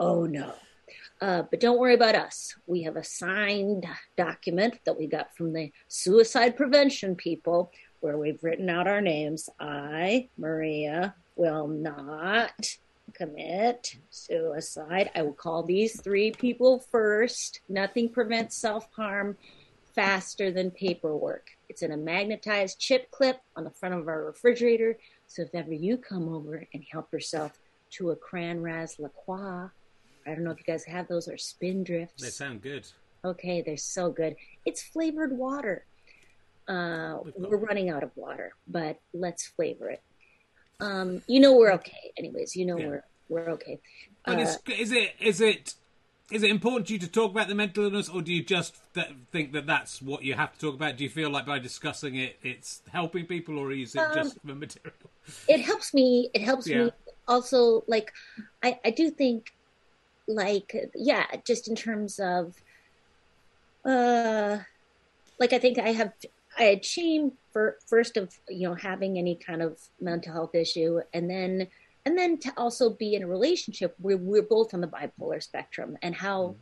[0.00, 0.54] Oh, no.
[1.20, 2.54] Uh, but don't worry about us.
[2.66, 3.86] We have a signed
[4.16, 9.48] document that we got from the suicide prevention people where we've written out our names.
[9.58, 12.76] I, Maria, will not
[13.12, 15.10] commit suicide.
[15.14, 17.60] I will call these three people first.
[17.68, 19.36] Nothing prevents self harm
[19.94, 21.48] faster than paperwork.
[21.68, 24.98] It's in a magnetized chip clip on the front of our refrigerator.
[25.26, 27.58] So if ever you come over and help yourself
[27.92, 29.68] to a Cran Ras La Croix,
[30.26, 32.16] I don't know if you guys have those or Spindrifts.
[32.18, 32.86] They sound good.
[33.24, 34.36] Okay, they're so good.
[34.66, 35.86] It's flavored water.
[36.66, 40.02] Uh, got- we're running out of water, but let's flavor it.
[40.80, 42.12] Um, you know we're okay.
[42.18, 42.86] Anyways, you know Yeah.
[42.86, 43.80] we're we're okay.
[44.26, 45.74] But Uh, is, is it is it
[46.30, 48.76] is it important to you to talk about the mental illness, or do you just
[48.94, 50.96] th- think that that's what you have to talk about?
[50.96, 54.38] Do you feel like by discussing it, it's helping people, or is it Um, just
[54.44, 54.94] the material?
[55.46, 56.30] it helps me.
[56.34, 56.74] It helps Yeah.
[56.74, 56.92] me
[57.28, 57.82] also.
[57.88, 58.10] Like
[58.62, 59.46] I, I do think,
[60.28, 62.54] like yeah, just in terms of,
[63.84, 64.58] uh,
[65.40, 66.12] like I think I have
[66.58, 71.00] I had shame for first of you know having any kind of mental health issue,
[71.14, 71.66] and then
[72.04, 75.96] and then to also be in a relationship where we're both on the bipolar spectrum,
[76.02, 76.56] and how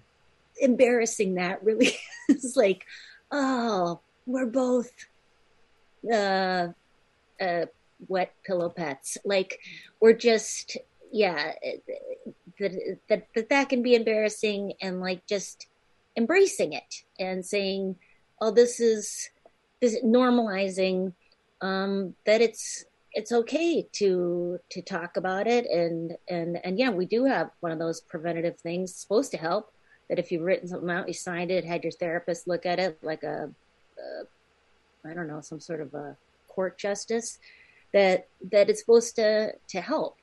[0.61, 1.96] embarrassing that really
[2.28, 2.55] is.
[2.57, 2.87] Like,
[3.33, 4.92] oh, we're both.
[6.09, 6.68] Uh,
[7.40, 7.66] uh,
[8.09, 9.18] wet pillow pets.
[9.24, 9.61] Like
[10.00, 10.76] we're just
[11.11, 11.52] yeah
[12.59, 15.66] that that that that can be embarrassing and like just
[16.16, 17.96] embracing it and saying
[18.40, 19.31] oh this is
[19.83, 21.12] this is normalizing
[21.61, 25.66] um that it's it's okay to to talk about it.
[25.66, 29.71] And and and yeah we do have one of those preventative things supposed to help
[30.09, 32.99] that if you've written something out you signed it had your therapist look at it
[33.03, 33.51] like a,
[33.99, 36.16] a i don't know some sort of a
[36.49, 37.38] court justice
[37.92, 40.16] that that it's supposed to to help.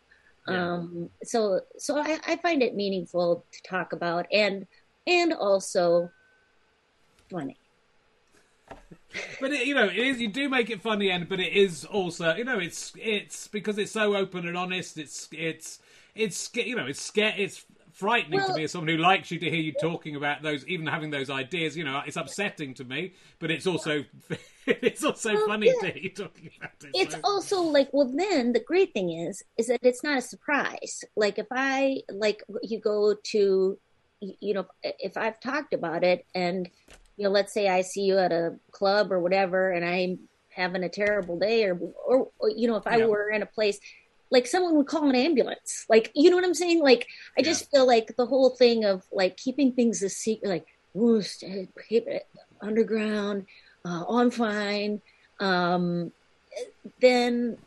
[0.48, 0.74] Yeah.
[0.74, 4.26] um so so I, I find it meaningful to talk about.
[4.32, 4.66] And
[5.06, 6.10] and also
[7.30, 7.58] funny
[9.40, 10.20] But it, you know, it is.
[10.20, 13.78] You do make it funny, and but it is also, you know, it's it's because
[13.78, 14.98] it's so open and honest.
[14.98, 15.80] It's it's
[16.16, 17.34] it's you know, it's scare.
[17.38, 20.66] It's frightening to me as someone who likes you to hear you talking about those,
[20.68, 21.76] even having those ideas.
[21.76, 24.06] You know, it's upsetting to me, but it's also
[24.66, 25.74] it's also Well, funny yeah.
[25.80, 26.90] to hear you talking about it.
[26.94, 30.22] it's so- also like well then the great thing is is that it's not a
[30.22, 33.78] surprise like if i like you go to
[34.20, 36.70] you know if i've talked about it and
[37.20, 40.18] you know let's say i see you at a club or whatever and i'm
[40.56, 41.78] having a terrible day or
[42.08, 43.06] or, or you know if i Yeah.
[43.06, 43.78] were in a place
[44.32, 47.06] like someone would call an ambulance like you know what i'm saying like
[47.38, 51.22] i just feel like the whole thing of like keeping things a secret like "Ooh,
[51.22, 52.24] stay- keep it
[52.62, 53.46] underground
[53.86, 55.02] uh, i'm fine
[55.42, 56.12] um
[57.02, 57.58] then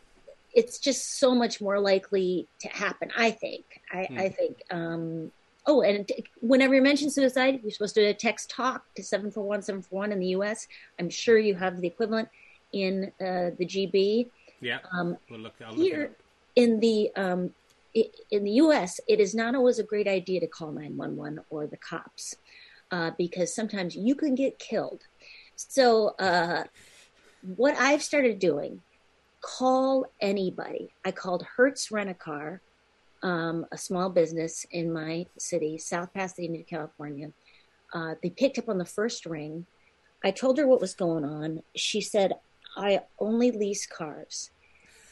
[0.54, 3.10] it's just so much more likely to happen.
[3.16, 3.64] I think.
[3.90, 4.58] I, I think.
[4.70, 5.32] Um,
[5.66, 9.44] oh, and t- whenever you mention suicide, you're supposed to text talk to seven four
[9.44, 10.66] one seven four one in the U.S.
[10.98, 12.28] I'm sure you have the equivalent
[12.72, 14.28] in uh, the GB.
[14.60, 14.78] yeah.
[14.92, 15.54] Um, We'll look.
[15.64, 16.16] I'll look it here
[16.56, 17.50] in the um,
[17.94, 21.40] in the U.S., it is not always a great idea to call nine one one
[21.50, 22.36] or the cops
[22.90, 25.02] uh, because sometimes you can get killed.
[25.56, 26.64] So uh,
[27.56, 28.80] what I've started doing,
[29.40, 30.90] call anybody.
[31.04, 32.62] I called Hertz Rent a Car,
[33.22, 37.30] um, a small business in my city, South Pasadena, California.
[37.92, 39.66] Uh, they picked up on the first ring.
[40.24, 41.62] I told her what was going on.
[41.76, 42.32] She said,
[42.76, 44.50] I only lease cars.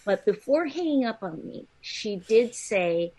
[0.04, 3.12] But before hanging up on me, she did say,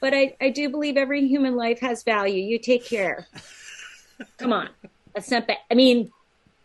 [0.00, 2.42] But I, I do believe every human life has value.
[2.42, 3.26] You take care.
[4.36, 4.68] Come on.
[5.14, 5.58] That's not bad.
[5.70, 6.10] I mean,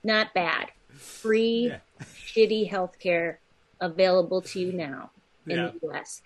[0.04, 0.68] not bad.
[0.98, 1.80] Free, Yeah.
[2.14, 3.40] shitty health care
[3.80, 5.12] available to you now
[5.48, 5.72] in Yeah.
[5.80, 6.22] the US.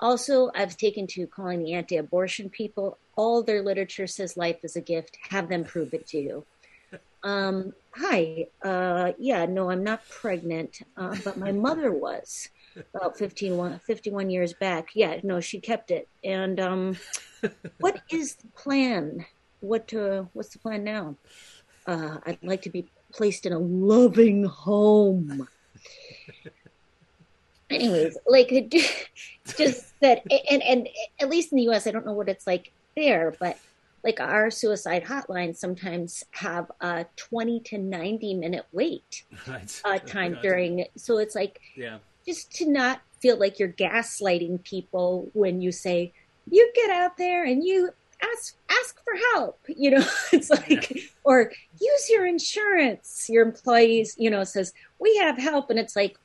[0.00, 2.98] Also, I've taken to calling the anti abortion people.
[3.16, 5.16] All their literature says life is a gift.
[5.30, 6.44] Have them prove it to you.
[7.22, 8.46] Um, hi.
[8.62, 12.48] Uh, yeah, no, I'm not pregnant, uh, but my mother was
[12.94, 14.90] about 15, 51 years back.
[14.94, 16.08] Yeah, no, she kept it.
[16.22, 16.96] And um,
[17.80, 19.24] what is the plan?
[19.60, 21.16] What uh, what's the plan now?
[21.86, 25.48] Uh, I'd like to be placed in a loving home.
[27.70, 30.88] Anyways, like it's just that, and and
[31.20, 33.58] at least in the U.S., I don't know what it's like there, but
[34.06, 39.80] like our suicide hotlines sometimes have a 20 to 90 minute wait right.
[39.84, 45.28] uh, time during so it's like yeah just to not feel like you're gaslighting people
[45.32, 46.12] when you say
[46.48, 47.90] you get out there and you
[48.22, 51.02] ask ask for help you know it's like yeah.
[51.24, 56.16] or use your insurance your employees you know says we have help and it's like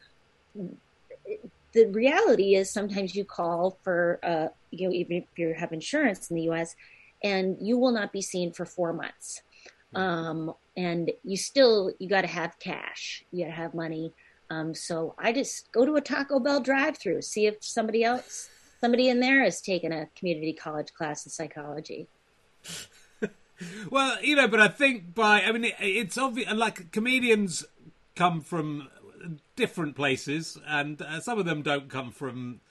[1.73, 6.29] the reality is sometimes you call for uh you know even if you have insurance
[6.29, 6.75] in the US
[7.23, 9.41] and you will not be seen for 4 months
[9.93, 14.13] um and you still you got to have cash you got to have money
[14.49, 18.49] um so i just go to a taco bell drive through see if somebody else
[18.81, 22.07] somebody in there has taken a community college class in psychology.
[23.91, 26.51] well, you know, but I think by I mean it, it's obvious.
[26.51, 27.63] Like comedians
[28.15, 28.89] come from
[29.55, 32.61] different places, and uh, some of them don't come from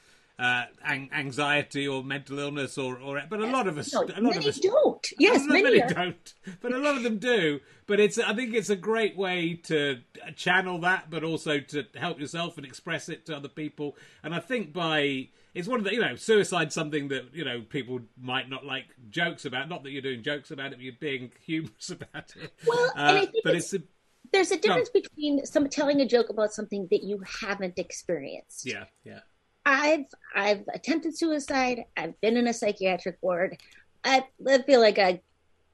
[0.41, 0.65] uh,
[1.13, 4.47] anxiety or mental illness or, or but a lot of us no, a lot of
[4.47, 5.07] us don't.
[5.19, 7.61] Yes many, many don't but a lot of them do.
[7.87, 9.99] But it's i think it's a great way to
[10.37, 13.97] channel that but also to help yourself and express it to other people.
[14.25, 17.61] And i think by it's one of the you know suicide something that you know
[17.61, 19.69] people might not like jokes about.
[19.69, 22.51] Not that you're doing jokes about it but you're being humorous about it.
[22.67, 23.87] Well uh, but it's, it's a,
[24.33, 25.01] there's a difference no.
[25.01, 28.67] between some telling a joke about something that you haven't experienced.
[28.67, 29.21] Yeah yeah.
[29.65, 31.85] I've i've attempted suicide.
[31.97, 33.59] I've been in a psychiatric ward.
[34.05, 35.21] I, I feel like i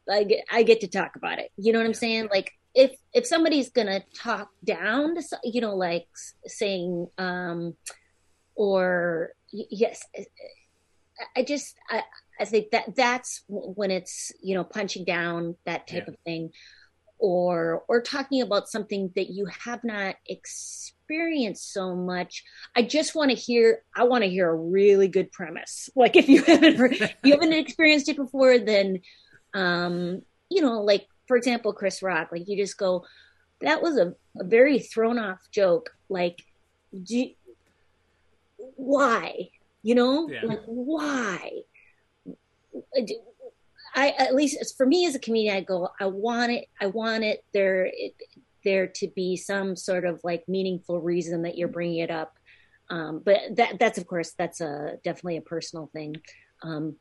[0.08, 1.50] I get, I get to talk about it.
[1.56, 2.28] You know what i'm saying?
[2.30, 6.06] like if if somebody's gonna talk down to you know like
[6.44, 7.74] saying um
[8.54, 10.04] or yes
[11.34, 12.02] i just i
[12.38, 16.12] i think that that's when it's you know punching down that type yeah.
[16.12, 16.52] of thing
[17.18, 23.30] or or talking about something that you have not experienced so much i just want
[23.30, 26.78] to hear i want to hear a really good premise like if you haven't
[27.24, 29.00] you haven't experienced it before then
[29.54, 33.04] um you know like for example chris rock like you just go
[33.60, 36.44] that was a, a very thrown off joke like
[37.02, 37.30] do,
[38.76, 39.50] why?
[39.82, 40.40] You know, yeah.
[40.44, 41.50] like why?
[43.96, 46.68] I at least for me as a comedian, I go, I want it.
[46.80, 47.86] I want it there.
[47.86, 48.14] It,
[48.62, 52.36] there to be some sort of like meaningful reason that you're bringing it up.
[52.90, 56.16] Um, but that that's of course that's a definitely a personal thing.
[56.62, 56.96] Um,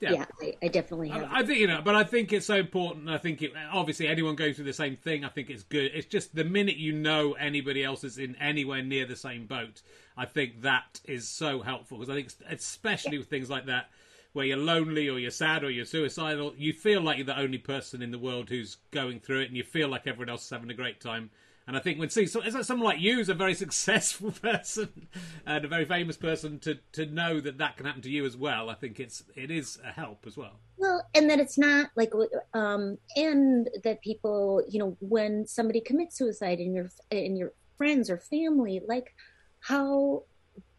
[0.00, 1.30] yeah, yeah I, I, definitely have.
[1.30, 3.08] I, I, think you know, but I think it's so important.
[3.08, 5.24] I think it, obviously anyone goes through the same thing.
[5.24, 5.92] I think it's good.
[5.94, 9.82] It's just the minute you know anybody else is in anywhere near the same boat,
[10.16, 13.18] I think that is so helpful because I think especially yeah.
[13.20, 13.90] with things like that
[14.32, 17.58] where you're lonely or you're sad or you're suicidal, you feel like you're the only
[17.58, 20.50] person in the world who's going through it, and you feel like everyone else is
[20.50, 21.30] having a great time.
[21.66, 25.08] And I think when see, so, someone like you is a very successful person
[25.46, 28.36] and a very famous person to to know that that can happen to you as
[28.36, 28.68] well.
[28.68, 30.58] I think it's it is a help as well.
[30.76, 32.12] Well, and that it's not like,
[32.54, 38.10] um, and that people, you know, when somebody commits suicide in your in your friends
[38.10, 39.14] or family, like
[39.60, 40.24] how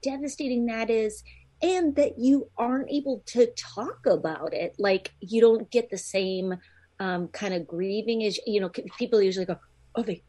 [0.01, 1.23] devastating that is
[1.63, 6.55] and that you aren't able to talk about it like you don't get the same
[6.99, 9.57] um, kind of grieving as you know people usually go
[9.95, 10.21] oh they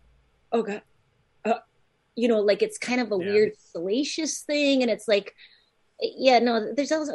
[0.53, 0.83] oh god
[1.45, 1.59] uh,
[2.15, 3.33] you know like it's kind of a yeah.
[3.33, 5.35] weird salacious thing and it's like
[6.01, 7.13] yeah no there's also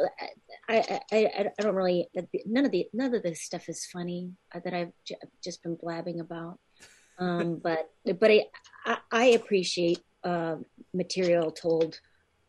[0.68, 2.08] I, I i don't really
[2.46, 4.92] none of the none of this stuff is funny uh, that i've
[5.42, 6.58] just been blabbing about
[7.18, 8.46] um but but i
[8.86, 10.56] i, I appreciate uh,
[10.94, 12.00] material told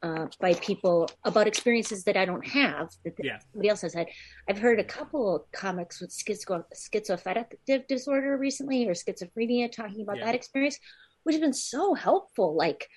[0.03, 3.39] uh, by people about experiences that I don't have that yeah.
[3.51, 4.07] somebody else has had.
[4.49, 10.17] I've heard a couple of comics with schizo- schizoaffective disorder recently or schizophrenia talking about
[10.17, 10.25] yeah.
[10.25, 10.79] that experience,
[11.23, 12.55] which has been so helpful.
[12.55, 12.87] Like,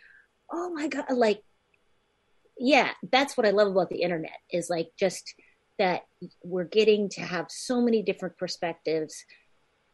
[0.51, 1.43] oh my god, like,
[2.59, 5.35] yeah, that's what I love about the internet is like just
[5.79, 6.03] that
[6.43, 9.25] we're getting to have so many different perspectives.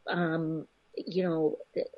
[0.06, 1.56] Um, you know,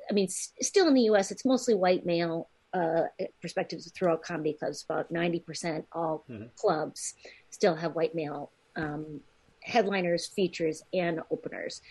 [0.09, 3.03] I mean, still in the U.S., it's mostly white male uh,
[3.41, 4.83] perspectives throughout comedy clubs.
[4.89, 6.45] About 90% all mm-hmm.
[6.55, 7.13] clubs
[7.49, 9.21] still have white male um,
[9.61, 11.81] headliners, features, and openers.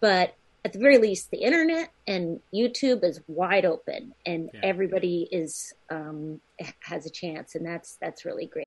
[0.00, 4.60] But at the very least, the internet and YouTube is wide open, and yeah.
[4.62, 6.40] everybody is um,
[6.80, 8.66] has a chance, and that's that's really great.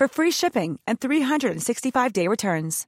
[0.00, 2.86] for free shipping and 365-day returns.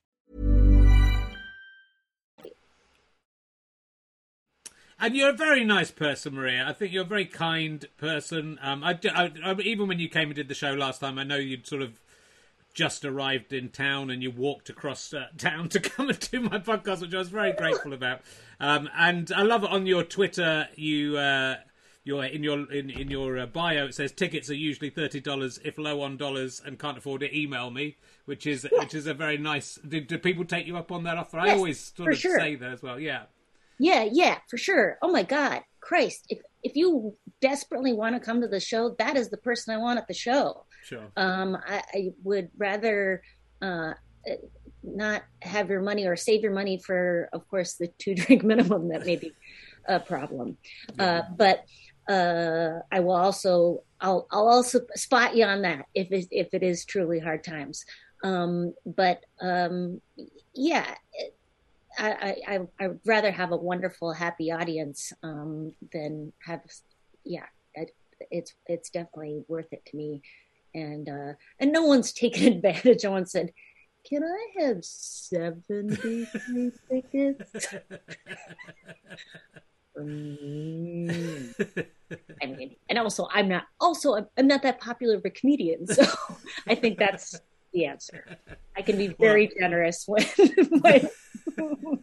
[4.99, 6.65] And you're a very nice person, Maria.
[6.67, 8.59] I think you're a very kind person.
[8.63, 11.25] Um, I, I, I, even when you came and did the show last time, I
[11.25, 12.01] know you'd sort of
[12.73, 16.61] just arrived in town and you walked across uh, town to come and do my
[16.61, 18.23] podcast, which I was very grateful about.
[18.59, 20.67] Um, and I love it on your Twitter.
[20.77, 21.57] You, uh,
[22.05, 25.59] your in your in in your uh, bio, it says tickets are usually thirty dollars.
[25.65, 27.97] If low on dollars and can't afford it, email me.
[28.25, 29.79] Which is which is a very nice.
[29.87, 31.39] Do, do people take you up on that offer?
[31.39, 32.39] I always sort of sure.
[32.39, 32.99] say that as well.
[32.99, 33.25] Yeah.
[33.79, 34.99] Yeah, yeah, for sure.
[35.03, 36.27] Oh my God, Christ!
[36.29, 39.79] If if you desperately want to come to the show, that is the person I
[39.79, 40.65] want at the show.
[40.85, 41.11] Sure.
[41.17, 43.23] Um, I, I would rather
[43.61, 43.95] uh,
[44.83, 48.89] not have your money or save your money for, of course, the two drink minimum.
[48.89, 49.33] That may be
[49.87, 50.57] a problem.
[50.99, 51.65] Uh, but
[52.09, 56.63] uh, I will also, I'll, I'll also spot you on that if it, if it
[56.63, 57.85] is truly hard times.
[58.25, 60.01] Um, but um,
[60.55, 60.95] yeah,
[61.99, 66.61] I, I, I would rather have a wonderful, happy audience um, than have,
[67.25, 67.91] yeah, it,
[68.31, 70.23] it's it's definitely worth it to me,
[70.75, 73.05] and uh, and no one's taken advantage.
[73.05, 73.51] No one said,
[74.09, 76.71] "Can I have seventy three
[79.95, 81.87] tickets?" Mm.
[82.43, 86.05] I mean, and also I'm not also I'm, not that popular of a comedian, so
[86.67, 87.41] I think that's
[87.73, 88.25] the answer.
[88.77, 90.25] I can be very generous when
[90.71, 91.09] my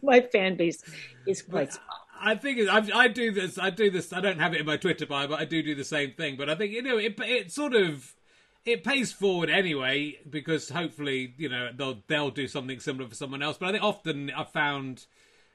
[0.02, 0.82] my fan base
[1.26, 1.86] is quite small.
[2.22, 3.58] I think I, I do this.
[3.58, 4.12] I do this.
[4.12, 6.36] I don't have it in my Twitter bio, but I do do the same thing.
[6.36, 7.18] But I think you know it.
[7.20, 8.14] It sort of
[8.64, 13.42] it pays forward anyway because hopefully you know they'll they'll do something similar for someone
[13.42, 13.56] else.
[13.58, 15.06] But I think often I've found.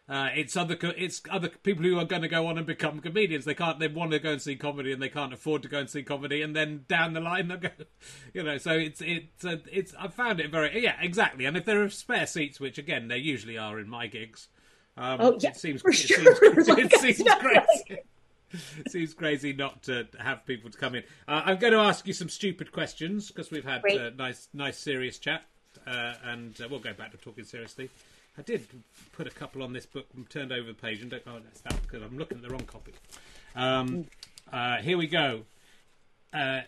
[0.08, 3.00] Uh, it's other co- it's other people who are going to go on and become
[3.00, 3.44] comedians.
[3.44, 3.80] They can't.
[3.80, 6.04] They want to go and see comedy, and they can't afford to go and see
[6.04, 6.44] comedy.
[6.44, 7.70] And then down the line, they'll go.
[8.34, 9.96] You know, so it's it's uh, it's.
[9.98, 11.46] I found it very yeah exactly.
[11.46, 14.50] And if there are spare seats, which again there usually are in my gigs,
[14.98, 16.36] um, Oh, yeah, it seems for it sure.
[16.36, 18.02] seems, Like, it seems crazy.
[18.80, 21.04] It seems crazy not to have people to come in.
[21.28, 24.78] Uh, I'm going to ask you some stupid questions because we've had uh, nice, nice,
[24.78, 25.42] serious chat,
[25.88, 27.90] uh, and uh, we'll go back to talking seriously.
[28.38, 28.68] I did
[29.14, 31.62] put a couple on this book and turned over the page, and don't oh, that's
[31.62, 32.94] that because I'm looking at the wrong copy.
[33.56, 34.06] Um,
[34.52, 35.44] uh, here we go.
[36.34, 36.62] Uh,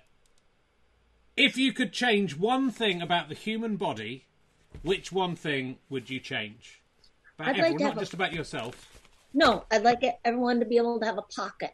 [1.35, 4.25] if you could change one thing about the human body,
[4.81, 6.81] which one thing would you change?
[7.37, 8.99] About I'd like everyone, to not a- just about yourself.
[9.33, 11.73] No, I'd like everyone to be able to have a pocket,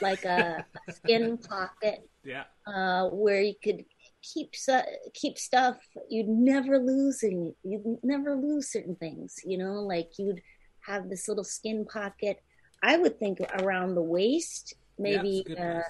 [0.00, 2.44] like a, a skin pocket, Yeah.
[2.66, 3.84] uh, where you could
[4.32, 4.80] keep su-
[5.14, 5.76] keep stuff.
[6.08, 7.54] You'd never lose any.
[7.62, 9.36] You'd never lose certain things.
[9.44, 10.42] You know, like you'd
[10.86, 12.40] have this little skin pocket.
[12.82, 15.28] I would think around the waist, maybe.
[15.28, 15.82] Yeah, it's a good uh,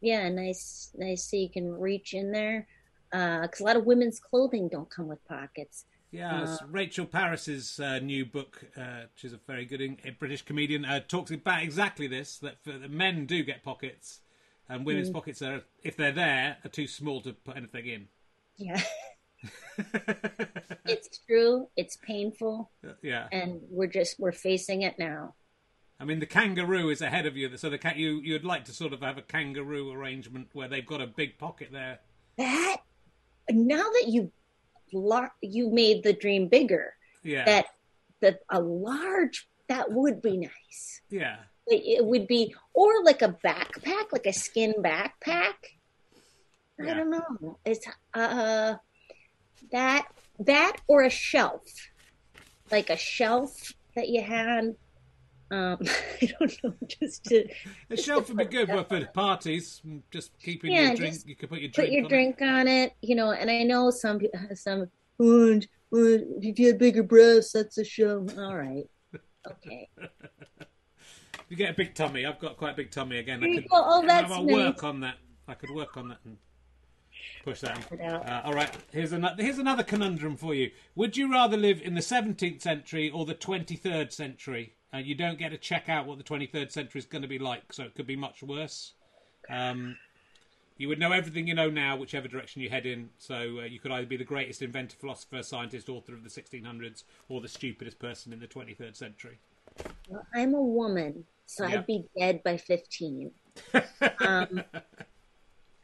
[0.00, 1.30] yeah, nice, nice.
[1.30, 2.66] So you can reach in there.
[3.12, 5.86] Because a lot of women's clothing don't come with pockets.
[6.10, 11.00] Yeah, it's Rachel Parris's uh, new book, uh, is a very good British comedian, uh,
[11.00, 14.20] talks about exactly this: that, for, that men do get pockets,
[14.68, 14.84] and Mm.
[14.86, 18.08] women's pockets are, if they're there, are too small to put anything in.
[18.56, 18.80] Yeah,
[20.86, 21.68] it's true.
[21.76, 22.70] It's painful,
[23.02, 25.34] yeah, and we're just we're facing it now.
[25.98, 28.72] I mean the kangaroo is ahead of you, so the cat you you'd like to
[28.72, 32.00] sort of have a kangaroo arrangement where they've got a big pocket there.
[32.38, 32.78] That
[33.50, 34.30] now that you
[34.92, 37.66] lar- you made the dream bigger, Yeah, that
[38.20, 41.00] that a large that would be nice.
[41.10, 45.54] yeah, It, it would be or like a backpack, like a skin backpack.
[46.80, 47.58] I don't know.
[47.64, 48.76] It's uh
[49.72, 50.06] that
[50.40, 51.62] that or a shelf,
[52.70, 54.76] like a shelf that you had.
[55.50, 55.78] Um,
[56.22, 57.48] I don't know, just to
[57.90, 59.80] A shelf would be good but for parties.
[60.10, 61.16] Just keeping Yeah, your drink.
[61.24, 63.30] You could put your drink put your on drink on it, you know.
[63.30, 64.20] And I know some
[64.54, 64.90] some
[65.20, 65.60] oh,
[65.92, 68.26] if you had bigger breasts, that's a show.
[68.36, 68.84] All right,
[69.50, 69.88] okay.
[71.48, 72.26] You get a big tummy.
[72.26, 73.42] I've got quite a big tummy again.
[73.42, 73.66] I could.
[73.70, 74.54] Oh, that's I'll nice.
[74.54, 75.16] work on that.
[75.46, 76.38] I could work on that and
[77.44, 77.78] push that.
[78.00, 78.70] Uh, all right.
[78.92, 79.42] Here's another.
[79.42, 80.70] Here's another conundrum for you.
[80.96, 84.74] Would you rather live in the 17th century or the 23rd century?
[84.92, 87.38] Uh, you don't get to check out what the 23rd century is going to be
[87.38, 88.92] like, so it could be much worse.
[89.48, 89.96] Um,
[90.78, 93.10] you would know everything you know now, whichever direction you head in.
[93.18, 97.04] So uh, you could either be the greatest inventor, philosopher, scientist, author of the 1600s,
[97.28, 99.38] or the stupidest person in the 23rd century.
[100.08, 101.74] Well, I'm a woman, so Yeah.
[101.78, 103.30] I'd be dead by 15.
[103.74, 104.62] um,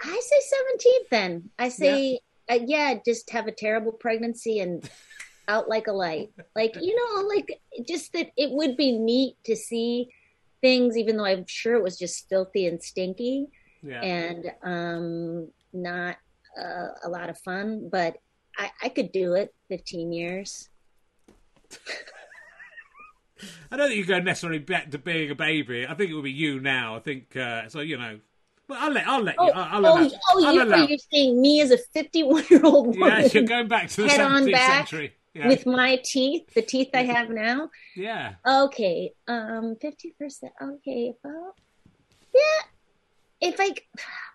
[0.00, 0.40] I say
[0.80, 1.50] 17th then.
[1.58, 2.18] I say, yeah.
[2.50, 4.88] Uh, yeah, just have a terrible pregnancy and
[5.46, 6.30] out like a light.
[6.56, 10.08] Like, you know, like just that it would be neat to see
[10.60, 13.46] things, even though I'm sure it was just filthy and stinky
[13.82, 14.00] Yeah.
[14.02, 16.16] and um, not
[16.60, 18.16] uh, a lot of fun, but
[18.58, 20.68] I, I could do it 15 years.
[23.70, 25.86] I don't think you go necessarily back to being a baby.
[25.86, 26.96] I think it would be you now.
[26.96, 27.80] I think uh, so.
[27.80, 28.20] You know,
[28.68, 29.50] well, I'll let I'll let you.
[29.50, 30.84] Oh, I'll, I'll oh, oh, I'll you, allow.
[30.84, 34.02] are you saying me as a 51 year old woman Yeah, you're going back to
[34.02, 35.12] the head on 17th back century.
[35.34, 35.48] Yeah.
[35.48, 37.70] with my teeth, the teeth I have now?
[37.96, 38.34] yeah.
[38.46, 40.50] Okay, um, 50%.
[40.62, 41.54] Okay, well,
[42.34, 43.48] yeah.
[43.48, 43.70] If I,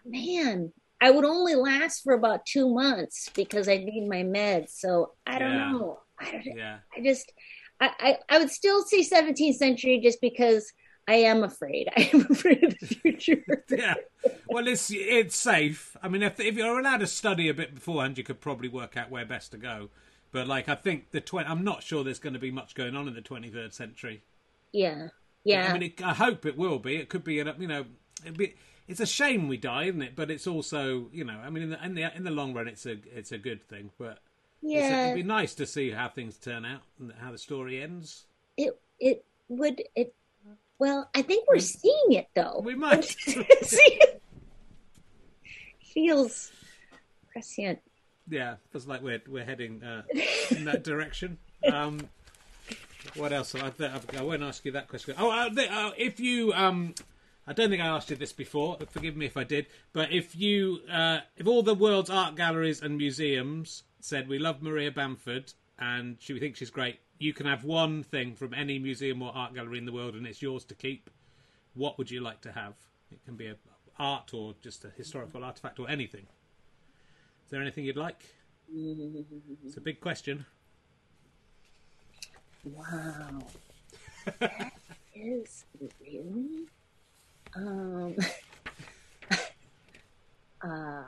[0.05, 4.69] man, I would only last for about two months because I need my meds.
[4.71, 5.71] So I don't Yeah.
[5.71, 5.99] know.
[6.19, 6.57] I don't.
[6.57, 6.77] Yeah.
[6.95, 7.31] I just,
[7.79, 10.71] I, I, I would still say 17th century just because
[11.07, 11.89] I am afraid.
[11.97, 13.43] I am afraid of the future.
[13.69, 13.95] Yeah.
[14.49, 15.95] Well, it's it's safe.
[16.01, 18.97] I mean, if if you're allowed to study a bit beforehand, you could probably work
[18.97, 19.89] out where best to go.
[20.31, 21.49] But like, I think the twenty.
[21.49, 24.23] I'm not sure there's going to be much going on in the 23rd century.
[24.73, 25.07] yeah,
[25.43, 25.69] yeah.
[25.69, 26.97] I mean, it, I hope it will be.
[26.97, 27.85] It could be, you know,
[28.23, 28.55] it'd be,
[28.87, 30.15] it's a shame we die, isn't it?
[30.15, 32.67] But it's also, you know, I mean, in the in the, in the long run,
[32.67, 33.91] it's a it's a good thing.
[33.97, 34.19] But
[34.67, 35.05] yeah.
[35.05, 38.25] it'd be nice to see how things turn out and how the story ends.
[38.57, 40.13] it it would it
[40.79, 43.03] well i think we're seeing it though We might.
[43.05, 43.45] See
[44.01, 44.21] it?
[45.93, 46.51] feels
[47.31, 47.79] prescient
[48.29, 50.03] Yeah, feels like we're we're heading uh,
[50.51, 51.37] in that direction.
[51.71, 52.09] Um,
[53.15, 53.55] what else?
[53.55, 53.71] I,
[54.17, 55.15] I won't ask you that question.
[55.17, 56.93] Oh, uh, uh, if you, um,
[57.47, 58.77] I don't think I asked you this before.
[58.89, 59.67] Forgive me if I did.
[59.93, 64.61] But if you, uh, if all the world's art galleries and museums said we love
[64.61, 68.79] Maria Bamford and she we think she's great, you can have one thing from any
[68.79, 71.09] museum or art gallery in the world and it's yours to keep.
[71.73, 72.73] What would you like to have?
[73.11, 73.55] It can be a
[73.97, 76.27] art or just a historical artifact or anything.
[77.45, 78.21] Is there anything you'd like?
[79.65, 80.45] It's a big question.
[82.65, 83.39] wow
[84.39, 84.73] that
[85.15, 85.63] is
[86.01, 86.67] really
[87.57, 88.15] um
[90.61, 91.03] uh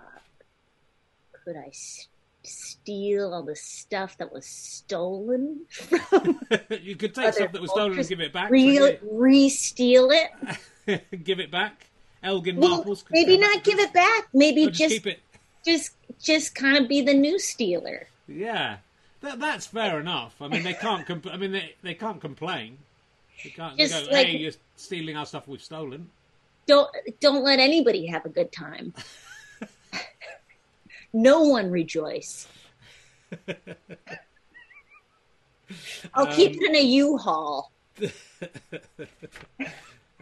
[1.43, 2.07] could i s-
[2.43, 6.39] steal all the stuff that was stolen from
[6.81, 8.49] you could take stuff that was stolen and give it back.
[8.49, 11.85] Re- re-steal it give it back.
[12.23, 13.03] Elgin well, Marbles.
[13.03, 15.19] could maybe not give it back maybe just just keep it.
[15.65, 18.07] just just kind of be the new stealer.
[18.27, 18.77] Yeah,
[19.21, 20.35] that, that's fair enough.
[20.41, 21.09] I mean, they can't.
[21.31, 22.77] I mean, they they can't complain.
[23.43, 26.09] They can't they go, like- "Hey, you're stealing our stuff we've stolen."
[26.69, 26.89] Don't
[27.19, 28.93] don't let anybody have a good time.
[31.13, 32.47] no one rejoice.
[36.13, 37.71] I'll keep it in a U-Haul.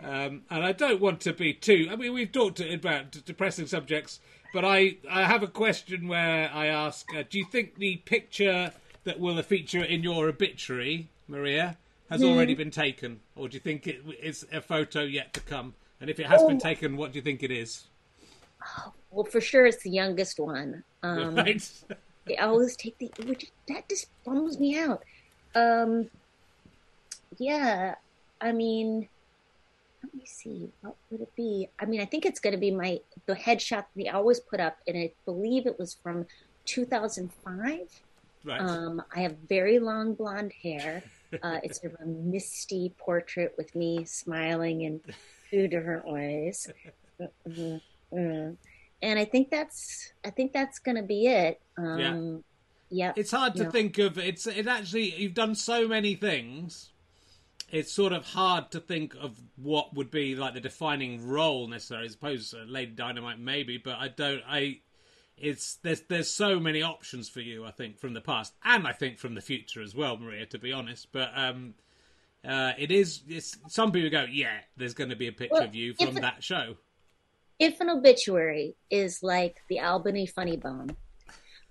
[0.04, 1.90] Um, and I don't want to be too.
[1.92, 4.20] I mean, we've talked about depressing subjects,
[4.54, 8.74] but I, I have a question where I ask: uh, Do you think the picture
[9.06, 11.78] that will feature in your obituary, Maria,
[12.12, 15.74] has already been taken, or do you think it is a photo yet to come?
[16.00, 17.88] And if it has been taken, what do you think it is?
[19.10, 20.84] Well, for sure, it's the youngest one.
[21.02, 21.72] Um, right?
[22.38, 25.04] I always take the which that just bums me out.
[25.56, 26.10] Um,
[27.38, 27.96] yeah,
[28.42, 29.08] I mean,
[30.04, 31.70] let me see, what would it be?
[31.80, 34.60] I mean, I think it's going to be my the headshot that they always put
[34.60, 36.26] up, and I believe it was from
[36.66, 38.02] 2005.
[38.44, 38.62] right.
[38.62, 41.04] Um, I have very long blonde hair.
[41.44, 45.02] Uh, it's sort of a misty portrait with me smiling in
[45.50, 46.70] two different ways.
[47.48, 47.82] Mm,
[48.14, 48.58] mm.
[49.02, 51.62] And I think that's I think that's going to be it.
[51.78, 52.44] Um,
[52.90, 53.14] yeah.
[53.16, 53.70] It's hard to Yeah.
[53.70, 54.18] think of.
[54.18, 55.14] It's it actually.
[55.16, 56.92] You've done so many things.
[57.70, 62.08] It's sort of hard to think of what would be like the defining role necessarily.
[62.08, 64.42] I suppose uh, Lady Dynamite maybe, but I don't.
[64.48, 64.80] I.
[65.38, 67.66] it's there's there's so many options for you.
[67.66, 70.46] I think from the past, and I think from the future as well, Maria.
[70.46, 71.74] To be honest, but um,
[72.46, 73.22] uh, it is.
[73.28, 76.16] It's, some people go, yeah, there's going to be a picture Well, of you from
[76.16, 76.76] that show.
[77.60, 80.96] if an obituary is like the Albany Funny Bone,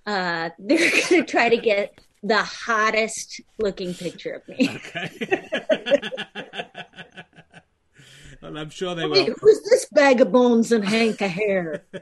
[0.07, 4.69] uh, they're going to try to get the hottest looking picture of me.
[4.75, 5.11] Okay.
[8.43, 9.35] well, I'm sure they Wait, will.
[9.41, 11.85] who's this bag of bones and hank of hair?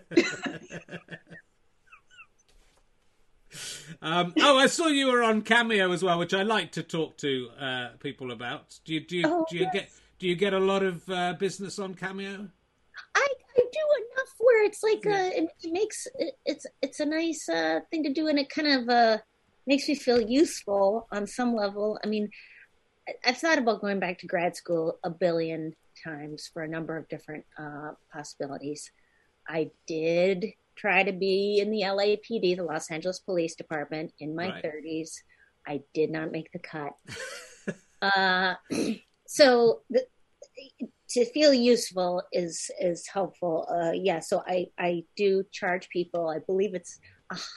[4.05, 7.17] Um, oh, I saw you were on Cameo as well, which I like to talk
[7.19, 8.79] to uh, people about.
[8.85, 9.73] Do you do you, Oh, do you yes.
[9.73, 12.49] get do you get a lot of uh, business on Cameo?
[13.15, 17.07] I, I do enough where it's like a, it, it makes it, it's it's a
[17.07, 19.19] nice uh, thing to do, and it kind of uh,
[19.67, 21.99] makes me feel useful on some level.
[22.05, 22.29] I mean,
[23.25, 25.75] I've thought about going back to grad school a billion
[26.05, 28.91] times for a number of different uh, possibilities.
[29.49, 34.51] I did try to be in the LAPD, the Los Angeles Police Department, in my
[34.51, 34.65] Right.
[34.65, 35.11] 30s.
[35.67, 36.93] I did not make the cut.
[38.03, 38.55] uh,
[39.27, 40.07] so the,
[41.11, 43.67] to feel useful is is helpful.
[43.71, 46.29] Uh, yeah, so I I do charge people.
[46.29, 46.99] I believe it's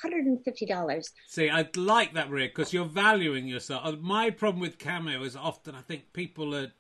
[0.02, 1.12] hundred and fifty dollars.
[1.28, 3.82] See, I like that, Maria, because you're valuing yourself.
[3.86, 6.72] Uh, My problem with Cameo is often I think people are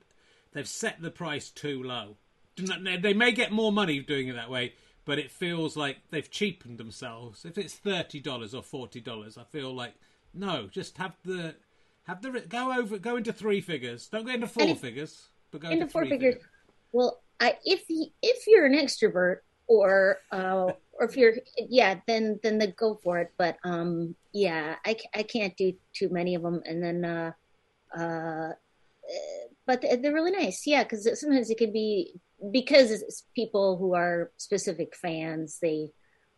[0.53, 2.17] they've set the price too low.
[2.57, 4.73] They may get more money doing it that way,
[5.07, 7.45] but it feels like they've cheapened themselves.
[7.45, 9.93] If it's thirty dollars or forty dollars, I feel like
[10.33, 11.55] no, just have the
[12.03, 14.07] have the go over go into three figures.
[14.07, 16.35] Don't go into four if- figures, but go into into four three figures.
[16.91, 19.37] Well, I, if y- if you're an extrovert
[19.67, 23.31] or uh, or if you're yeah, then then the go for it.
[23.37, 27.31] But um, yeah, I, I can't do too many of them, and then uh,
[27.97, 28.51] uh,
[29.65, 30.67] but they're really nice.
[30.67, 32.19] Yeah, because sometimes it can be
[32.51, 35.57] because it's people who are specific fans.
[35.61, 35.91] They,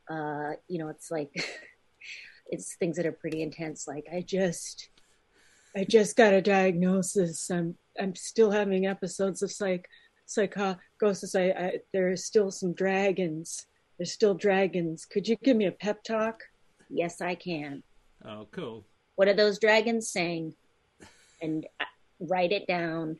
[0.09, 1.31] uh, you know, it's like
[2.47, 3.87] it's things that are pretty intense.
[3.87, 4.89] Like I just,
[5.75, 7.49] I just got a diagnosis.
[7.49, 9.87] I'm I'm still having episodes of psych
[10.25, 11.35] psychosis.
[11.35, 13.65] I, I there are still some dragons.
[13.97, 15.05] There's still dragons.
[15.05, 16.41] Could you give me a pep talk?
[16.89, 17.83] Yes, I can.
[18.25, 18.85] Oh, cool.
[19.15, 20.53] What are those dragons saying?
[21.41, 21.85] And uh,
[22.19, 23.17] write it down.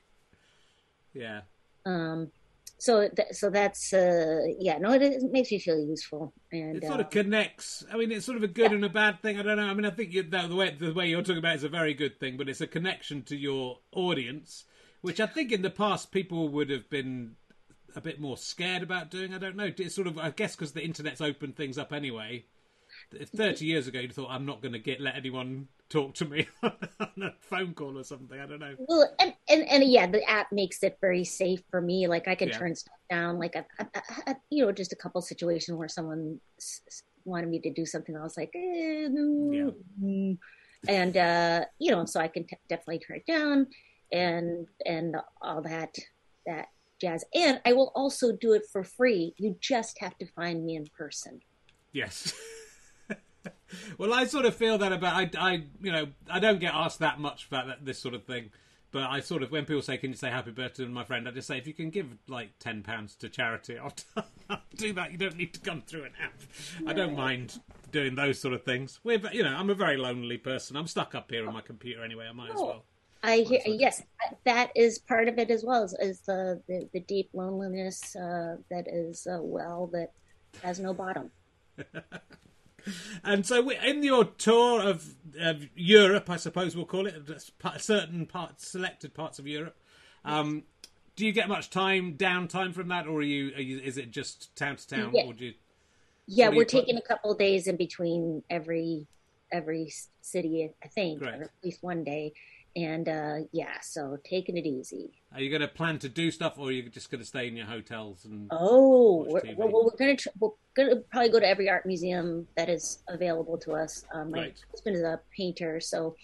[1.14, 1.42] Yeah.
[1.86, 2.32] Um,
[2.80, 4.78] so th- so that's uh, yeah.
[4.78, 6.34] No, it, it makes me feel useful.
[6.52, 7.86] And It sort uh, of connects.
[7.92, 9.38] I mean, it's sort of a good and a bad thing.
[9.38, 9.68] I don't know.
[9.68, 11.64] I mean, I think you, the, the way the way you're talking about it is
[11.66, 14.66] a very good thing, but it's a connection to your audience,
[15.02, 17.36] which I think in the past people would have been
[17.96, 19.34] a bit more scared about doing.
[19.34, 19.72] I don't know.
[19.78, 22.46] It's sort of, I guess, because the internet's opened things up anyway.
[23.12, 26.26] If Thirty years ago, you thought I'm not going to get let anyone talk to
[26.26, 26.72] me on
[27.24, 28.39] a phone call or something.
[28.39, 28.76] I don't know.
[28.78, 32.07] Well, and, and and yeah, the app makes it very safe for me.
[32.07, 32.57] Like I can Yeah.
[32.60, 33.39] turn stuff down.
[33.39, 37.60] Like I, I, I, you know, just a couple situations where someone s- wanted me
[37.62, 38.16] to do something.
[38.16, 39.74] I was like, eh, no.
[40.03, 40.38] mm.
[40.88, 43.68] and uh, you know, so I can t- definitely turn it down,
[44.12, 45.95] and and all that
[46.45, 46.68] that
[47.01, 47.26] jazz.
[47.34, 49.34] And I will also do it for free.
[49.38, 51.39] You just have to find me in person.
[51.91, 52.34] Yes.
[53.98, 57.00] well, I sort of feel that about I, I, you know, I don't get asked
[57.00, 58.52] that much about that, this sort of thing,
[58.92, 61.28] but I sort of when people say, "Can you say happy birthday to my friend?"
[61.28, 63.94] I just say, if you can give like ten pounds to charity, I'll,
[64.50, 65.12] I'll do that.
[65.12, 66.42] You don't need to come through an app.
[66.88, 67.60] I don't mind
[67.92, 69.00] doing those sort of things.
[69.04, 70.76] We're, you know, I'm a very lonely person.
[70.76, 72.28] I'm stuck up here on my computer anyway.
[72.30, 72.86] I might as well.
[73.22, 74.02] I hear yes,
[74.46, 78.58] that is part of it as well as, as the, the the deep loneliness uh,
[78.72, 80.14] that is a well that
[80.64, 81.30] has no bottom.
[83.24, 87.16] And so, in your tour of, of Europe, I suppose we'll call it,
[87.78, 89.78] certain parts, selected parts of Europe,
[90.26, 90.64] um,
[91.16, 94.12] do you get much time, downtime from that, or are you, are you is it
[94.12, 95.26] just town to town, Yeah.
[95.26, 95.54] or do you?
[96.28, 99.08] Yeah, we're put- taking a couple of days in between every
[99.52, 101.34] every city, I think, Great.
[101.34, 102.34] or at least one day.
[102.76, 105.12] And uh, yeah, so taking it easy.
[105.34, 107.48] Are you going to plan to do stuff, or are you just going to stay
[107.48, 108.48] in your hotels and?
[108.52, 112.70] Oh, we're, well, we're gonna tr- we're gonna probably go to every art museum that
[112.70, 114.06] is available to us.
[114.14, 114.64] Um, my Right.
[114.72, 116.16] husband is a painter, so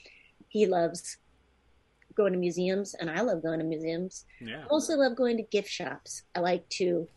[0.49, 1.17] he loves
[2.13, 4.25] going to museums, and I love going to museums.
[4.39, 4.61] Yeah.
[4.63, 6.23] I also love going to gift shops.
[6.35, 7.07] I like to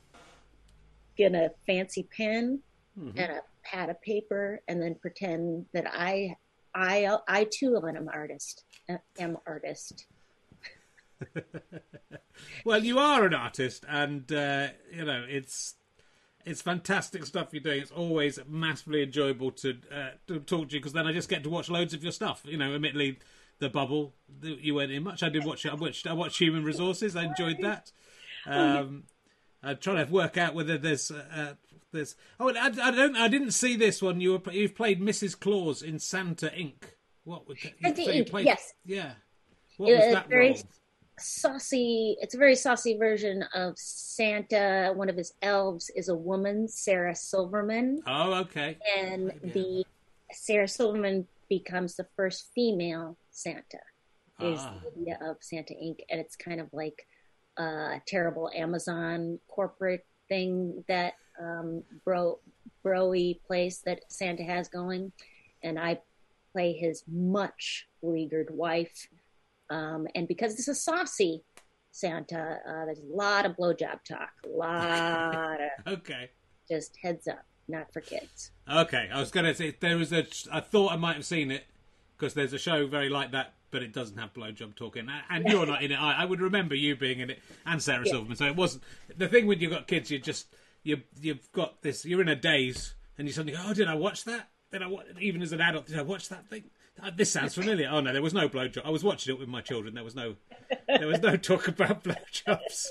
[1.16, 2.60] get a fancy pen
[2.98, 3.10] Mhm.
[3.16, 6.36] and a pad of paper, and then pretend that I,
[6.74, 8.64] I, I too am an artist.
[9.18, 10.06] Am artist.
[12.64, 15.74] Well, you are an artist, and uh, you know it's
[16.44, 17.82] it's fantastic stuff you're doing.
[17.82, 21.42] It's always massively enjoyable to uh, to talk to you because then I just get
[21.44, 22.42] to watch loads of your stuff.
[22.44, 23.18] You know, admittedly,
[23.58, 25.22] the bubble that you went in much.
[25.22, 25.72] I did watch it.
[25.72, 27.16] I watched I watched Human Resources.
[27.16, 27.92] I enjoyed that.
[28.46, 29.04] Um,
[29.62, 31.54] I'm trying to work out whether there's uh,
[31.92, 32.16] there's.
[32.38, 33.16] Oh, I, I don't.
[33.16, 34.20] I didn't see this one.
[34.20, 35.38] You were you've played Mrs.
[35.38, 36.74] Claus in Santa Inc.
[37.24, 38.72] What would that, Santa so you Inc., played- yes.
[38.84, 39.12] Yeah.
[39.76, 40.62] What was Uh, that very role?
[41.18, 42.16] saucy.
[42.20, 44.92] It's a very saucy version of Santa.
[44.94, 48.78] One of his elves is a woman, Sarah Silverman, Oh, okay.
[48.96, 49.52] and Yeah.
[49.52, 49.84] the
[50.32, 53.80] Sarah Silverman becomes the first female Santa.
[54.40, 54.80] Is Ah.
[54.94, 56.00] the idea of Santa Inc.
[56.10, 57.06] and it's kind of like
[57.56, 62.38] a terrible Amazon corporate thing that um, bro
[62.84, 65.12] broy place that Santa has going,
[65.62, 66.00] and I
[66.52, 69.08] play his much beleaguered wife.
[69.70, 71.42] Um, and because this is saucy
[71.90, 75.30] Santa, uh, there's a lot of blowjob talk, a lot
[75.86, 76.30] of Okay.
[76.70, 78.50] just heads up, not for kids.
[78.70, 79.08] Okay.
[79.12, 80.26] I was going to say there was a.
[80.52, 81.66] I thought I might have seen it
[82.16, 85.08] because there's a show very like that, but it doesn't have blowjob talking.
[85.30, 86.00] And you're not in it.
[86.00, 88.12] I, I would remember you being in it and Sarah Yeah.
[88.12, 88.36] Silverman.
[88.36, 88.84] So it wasn't
[89.16, 90.10] the thing when you've got kids.
[90.10, 90.46] You just
[90.82, 92.04] you you've got this.
[92.04, 94.48] You're in a daze, and you suddenly go, "Oh, did I watch that?
[94.72, 96.64] Did I watch?" Even as an adult, did I watch that thing?
[97.02, 97.88] Uh, This sounds familiar.
[97.90, 98.84] Oh no, there was no blowjob.
[98.84, 99.94] I was watching it with my children.
[99.94, 100.36] There was no,
[100.86, 102.88] there was no talk about blowjobs.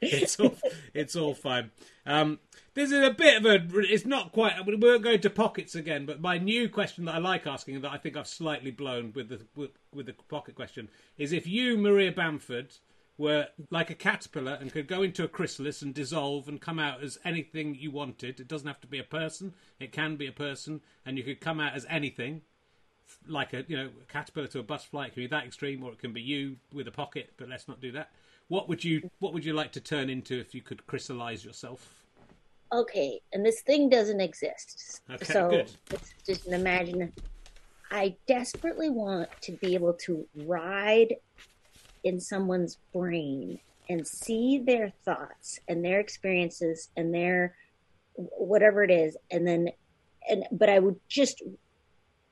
[0.00, 0.56] It's all,
[0.94, 1.72] it's all fine.
[2.06, 2.38] Um,
[2.74, 3.80] this is a bit of a.
[3.80, 4.64] It's not quite.
[4.66, 6.06] We won't go to pockets again.
[6.06, 9.28] But my new question that I like asking, that I think I've slightly blown with
[9.28, 12.74] the with, with the pocket question, is if you, Maria Bamford,
[13.16, 17.02] were like a caterpillar and could go into a chrysalis and dissolve and come out
[17.02, 18.40] as anything you wanted.
[18.40, 19.54] It doesn't have to be a person.
[19.78, 22.42] It can be a person, and you could come out as anything
[23.28, 25.06] like a you know a caterpillar to a butterfly.
[25.06, 27.32] It can be that extreme, or it can be you with a pocket.
[27.36, 28.10] But let's not do that.
[28.48, 32.04] What would you What would you like to turn into if you could crystallize yourself?
[32.72, 35.02] Okay, and this thing doesn't exist.
[35.10, 35.70] Okay, so good.
[35.90, 37.12] it's just an imagine.
[37.90, 41.14] I desperately want to be able to ride
[42.04, 47.56] in someone's brain and see their thoughts and their experiences and their
[48.14, 49.70] whatever it is, and then
[50.28, 51.42] and but I would just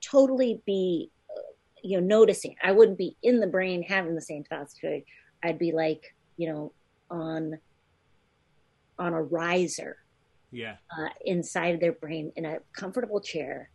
[0.00, 1.40] totally be uh,
[1.82, 2.54] you know noticing.
[2.62, 4.76] I wouldn't be in the brain having the same thoughts.
[5.42, 6.72] I'd be like you know
[7.10, 7.58] on
[8.98, 9.96] on a riser
[10.50, 13.70] Yeah, uh, inside of their brain in a comfortable chair,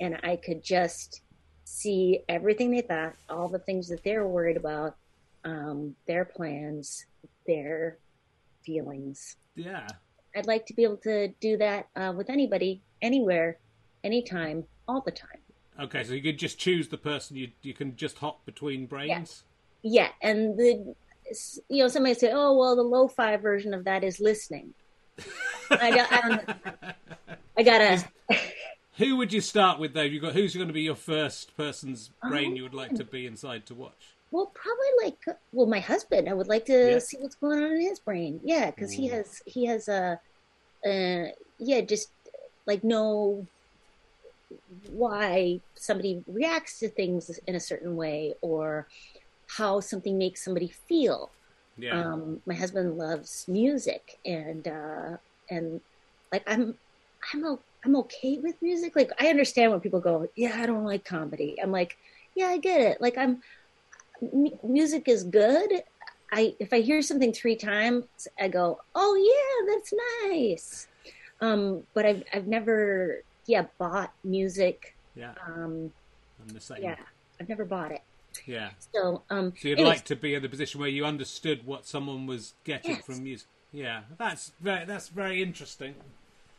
[0.00, 1.22] and I could just
[1.64, 4.96] see everything they thought, all the things that they're worried about,
[5.44, 7.06] um, their plans,
[7.46, 7.98] their
[8.64, 9.36] feelings.
[9.54, 9.86] yeah.
[10.36, 13.58] I'd like to be able to do that uh, with anybody, anywhere,
[14.04, 15.38] anytime, all the time.
[15.80, 17.36] Okay, so you could just choose the person.
[17.36, 19.42] You you can just hop between brains.
[19.82, 20.94] Yeah, and the
[21.68, 24.72] you know somebody say, oh well, the lo-fi version of that is listening.
[25.70, 26.94] I don't, I don't.
[27.58, 28.04] I gotta.
[28.98, 30.02] Who would you start with though?
[30.02, 33.04] You got who's going to be your first person's Oh, brain you would like to
[33.04, 34.14] be inside to watch?
[34.30, 35.16] Well, probably like
[35.52, 36.28] well, my husband.
[36.28, 37.00] I would like to Yeah.
[37.00, 38.40] see what's going on in his brain.
[38.44, 40.20] Yeah, because he has he has a,
[40.86, 41.26] uh,
[41.58, 42.12] yeah, just
[42.66, 43.48] like know
[44.86, 48.86] why somebody reacts to things in a certain way or
[49.48, 51.34] how something makes somebody feel.
[51.76, 55.16] Yeah, Um, my husband loves music and uh,
[55.50, 55.80] and
[56.32, 56.78] like I'm
[57.34, 58.94] I'm o- I'm okay with music.
[58.96, 61.56] Like I understand when people go, yeah, I don't like comedy.
[61.62, 61.96] I'm like,
[62.36, 63.00] yeah, I get it.
[63.00, 63.40] Like I'm
[64.22, 65.82] m- music is good.
[66.32, 68.04] I if I hear something three times,
[68.38, 69.92] I go, oh yeah, that's
[70.30, 70.88] nice.
[71.40, 74.96] Um, but I've I've never yeah bought music.
[75.14, 75.32] yeah.
[75.46, 75.92] Um,
[76.40, 76.82] I'm the same.
[76.82, 76.96] yeah,
[77.40, 78.00] I've never bought it.
[78.46, 78.70] yeah.
[78.94, 81.86] So um, So you'd anyways, like to be in the position where you understood what
[81.86, 83.04] someone was getting Yes.
[83.04, 83.48] from music.
[83.72, 85.94] Yeah, that's very that's very interesting.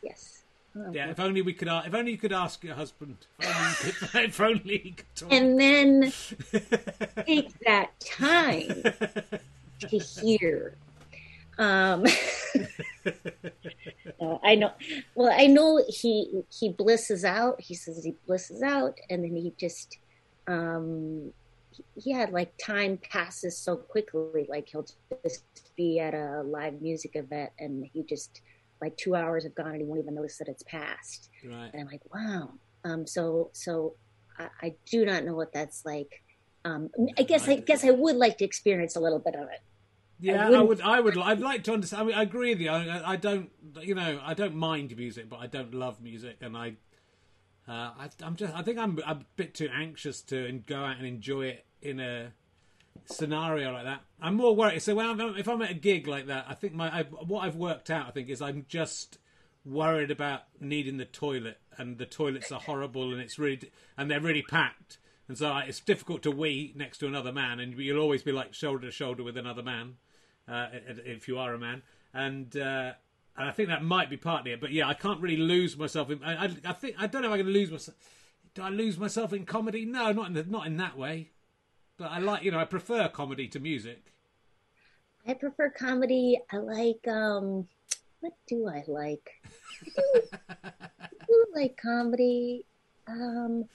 [0.03, 0.40] yes.
[0.75, 1.67] Um, Yeah, if only we could.
[1.67, 3.17] a- If only you could ask your husband.
[3.39, 5.31] If only, if only he could talk.
[5.33, 6.11] and then
[7.25, 8.83] take that time
[9.79, 10.75] to hear.
[11.57, 12.05] Um,
[14.43, 14.71] I know.
[15.15, 17.59] Well, I know he he blisses out.
[17.61, 19.97] He says he blisses out, and then he just,
[20.47, 21.31] um,
[22.13, 24.45] had like time passes so quickly.
[24.49, 24.85] Like he'll
[25.23, 25.43] just
[25.75, 28.41] be at a live music event, and he just
[28.81, 31.29] like two hours have gone, and he won't even notice that it's passed.
[31.45, 31.69] right.
[31.71, 32.51] And I'm like, wow.
[32.83, 33.95] Um, so so
[34.39, 36.23] I, I do not know what that's like.
[36.65, 39.59] Um, I guess I guess I would like to experience a little bit of it.
[40.19, 40.81] Yeah, I, wouldn't- would.
[40.81, 41.17] I would.
[41.17, 42.03] I'd like to understand.
[42.03, 42.69] I, mean, I agree with you.
[42.69, 43.49] I, I don't.
[43.81, 46.75] You know, I don't mind music, but I don't love music, and I.
[47.67, 48.53] Uh, I I'm just.
[48.53, 52.33] I think I'm a bit too anxious to go out and enjoy it in a
[53.05, 54.01] scenario like that.
[54.21, 54.81] I'm more worried.
[54.81, 57.55] So I'm, if I'm at a gig like that, I think my I, what I've
[57.55, 58.07] worked out.
[58.07, 59.17] I think is I'm just
[59.65, 64.21] worried about needing the toilet, and the toilets are horrible, and it's really and they're
[64.21, 68.23] really packed, and so it's difficult to wee next to another man, and you'll always
[68.23, 69.95] be like shoulder to shoulder with another man,
[70.47, 70.67] uh,
[71.05, 71.81] if you are a man,
[72.13, 72.93] and uh,
[73.37, 74.61] and I think that might be partly it.
[74.61, 76.23] But yeah, I can't really lose myself in.
[76.23, 77.97] I, I, I think I don't know if I can lose myself.
[78.53, 79.85] Do I lose myself in comedy?
[79.85, 81.31] No, not in the, not in that way.
[81.97, 84.13] But I like you know I prefer comedy to music.
[85.27, 86.39] I prefer comedy.
[86.51, 87.67] I like um
[88.19, 89.29] what do I like?
[89.85, 92.65] I do, I do like comedy.
[93.07, 93.65] Um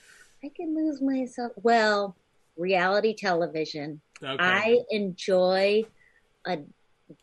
[0.44, 1.52] I can lose myself.
[1.56, 2.16] Well,
[2.56, 4.00] reality television.
[4.22, 4.36] Okay.
[4.38, 5.84] I enjoy
[6.46, 6.58] a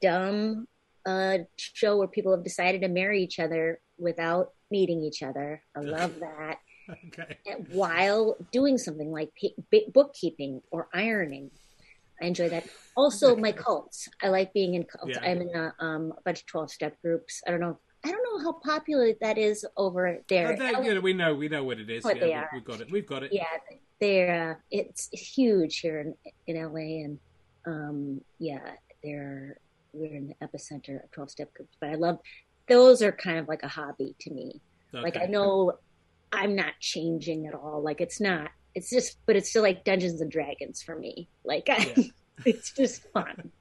[0.02, 0.68] dumb
[1.06, 5.62] uh, show where people have decided to marry each other without meeting each other.
[5.76, 6.60] I love that.
[7.08, 7.38] Okay.
[7.72, 9.32] While doing something like
[9.94, 11.50] bookkeeping or ironing.
[12.22, 12.66] I enjoy that.
[12.96, 14.08] Also, my cults.
[14.22, 15.18] I like being in cults.
[15.18, 15.24] Yeah.
[15.30, 17.42] I'm in a, um, a bunch of twelve step groups.
[17.48, 17.78] I don't know.
[18.06, 20.54] I don't know how popular that is over there.
[20.54, 22.04] Oh, they- you know, we know we know what it is.
[22.04, 22.50] What yeah, they we- are.
[22.54, 22.92] We've got it.
[22.92, 23.34] We've got it.
[23.34, 23.46] yeah,
[24.00, 26.16] they're uh, it's huge here in
[26.48, 27.20] in LA, and
[27.66, 28.60] um, yeah,
[29.04, 29.58] they're
[29.94, 31.76] we're in the epicenter of twelve step groups.
[31.80, 32.20] But I love
[32.68, 34.62] those are kind of like a hobby to me.
[34.94, 35.74] Like I know
[36.34, 37.82] I'm not changing at all.
[37.82, 38.50] Like it's not.
[38.76, 41.30] It's just, but it's still like Dungeons and Dragons for me.
[41.46, 42.10] Like I,
[42.46, 43.52] it's just fun.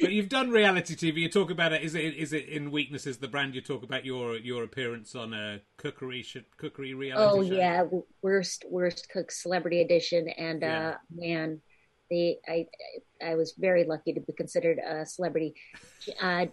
[0.00, 1.16] But you've done reality TV.
[1.22, 1.82] You talk about it.
[1.82, 3.56] Is it is it in Weakness Is the Brand?
[3.56, 7.40] You talk about your your appearance on a cookery sh- cookery reality.
[7.40, 7.52] Oh show.
[7.56, 7.84] yeah,
[8.22, 10.88] worst worst cook celebrity edition, and Yeah.
[10.90, 11.60] uh, man,
[12.10, 12.66] they I
[13.22, 15.54] I I was very lucky to be considered a celebrity.
[16.22, 16.46] Uh,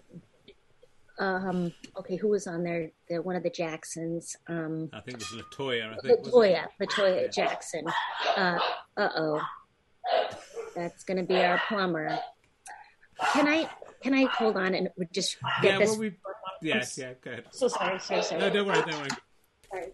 [1.20, 2.92] um, okay, who was on there?
[3.10, 4.36] The one of the Jacksons.
[4.48, 5.94] Um, I think it was Latoya.
[5.94, 6.26] I think.
[6.26, 7.86] Latoya, Latoya Jackson.
[8.36, 8.60] Uh
[8.98, 9.42] oh,
[10.76, 12.18] that's gonna be our plumber.
[13.34, 13.70] Can I
[14.02, 15.80] can I hold on and just get Yeah.
[15.80, 15.90] this?
[15.92, 16.08] Well, we.
[16.08, 16.14] I'm
[16.62, 16.84] Yeah.
[16.98, 17.14] Yeah.
[17.22, 17.46] Go ahead.
[17.52, 18.42] So sorry, sorry, sorry.
[18.42, 18.82] No, don't worry.
[18.82, 19.10] Don't worry.
[19.72, 19.94] Sorry.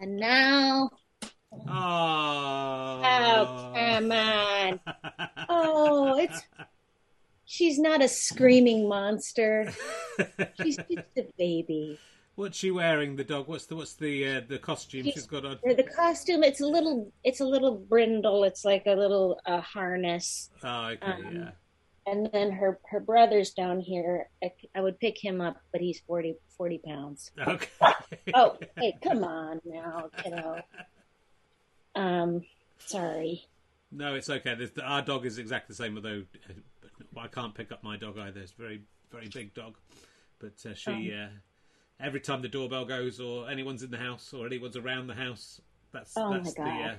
[0.00, 0.88] And now,
[1.52, 3.02] Oh.
[3.04, 4.80] oh come on!
[5.52, 6.40] Oh, it's
[7.50, 9.72] she's not a screaming monster.
[10.62, 11.98] She's just a baby.
[12.36, 13.16] What's she wearing?
[13.16, 13.48] The dog.
[13.48, 15.58] What's the what's the uh, the costume She's- she's got on?
[15.64, 18.44] The costume, it's a little, it's a little brindle.
[18.44, 20.50] It's like a little uh, harness.
[20.62, 20.98] Oh, okay.
[21.02, 21.50] um, yeah.
[22.06, 24.28] And then her her brother's down here.
[24.42, 27.30] I, I would pick him up, but he's 40, 40 pounds.
[27.46, 27.68] Okay.
[28.32, 30.62] Oh, hey, come on now, kiddo.
[31.94, 32.42] Um,
[32.78, 33.44] sorry.
[33.92, 34.54] No, it's okay.
[34.54, 36.22] There's, our dog is exactly the same, although
[37.16, 38.40] I can't pick up my dog either.
[38.40, 39.76] It's a very, very big dog.
[40.38, 41.24] But uh, she, Oh.
[41.24, 41.28] uh,
[41.98, 45.60] every time the doorbell goes or anyone's in the house or anyone's around the house,
[45.92, 46.62] that's Oh, that's the.
[46.62, 46.98] Uh, a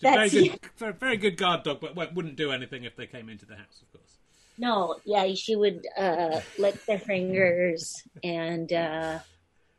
[0.00, 3.46] very good, very, very good guard dog, but wouldn't do anything if they came into
[3.46, 4.18] the house, of course.
[4.58, 9.20] No, yeah, she would uh, lick their fingers and uh,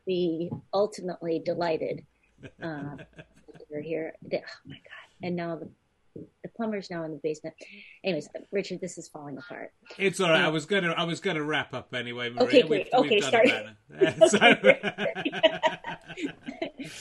[0.05, 2.05] be ultimately delighted.
[2.63, 2.95] Uh,
[3.69, 4.13] we're here.
[4.23, 5.09] Oh my god!
[5.21, 5.69] And now the
[6.15, 7.55] the plumber's now in the basement.
[8.03, 9.71] Anyways, Richard, this is falling apart.
[9.97, 10.41] It's all right.
[10.41, 12.47] I was gonna, I was gonna wrap up anyway, Maria.
[12.47, 12.89] Okay, We've- great.
[12.93, 13.49] we've Okay, sorry.
[14.27, 14.55] so,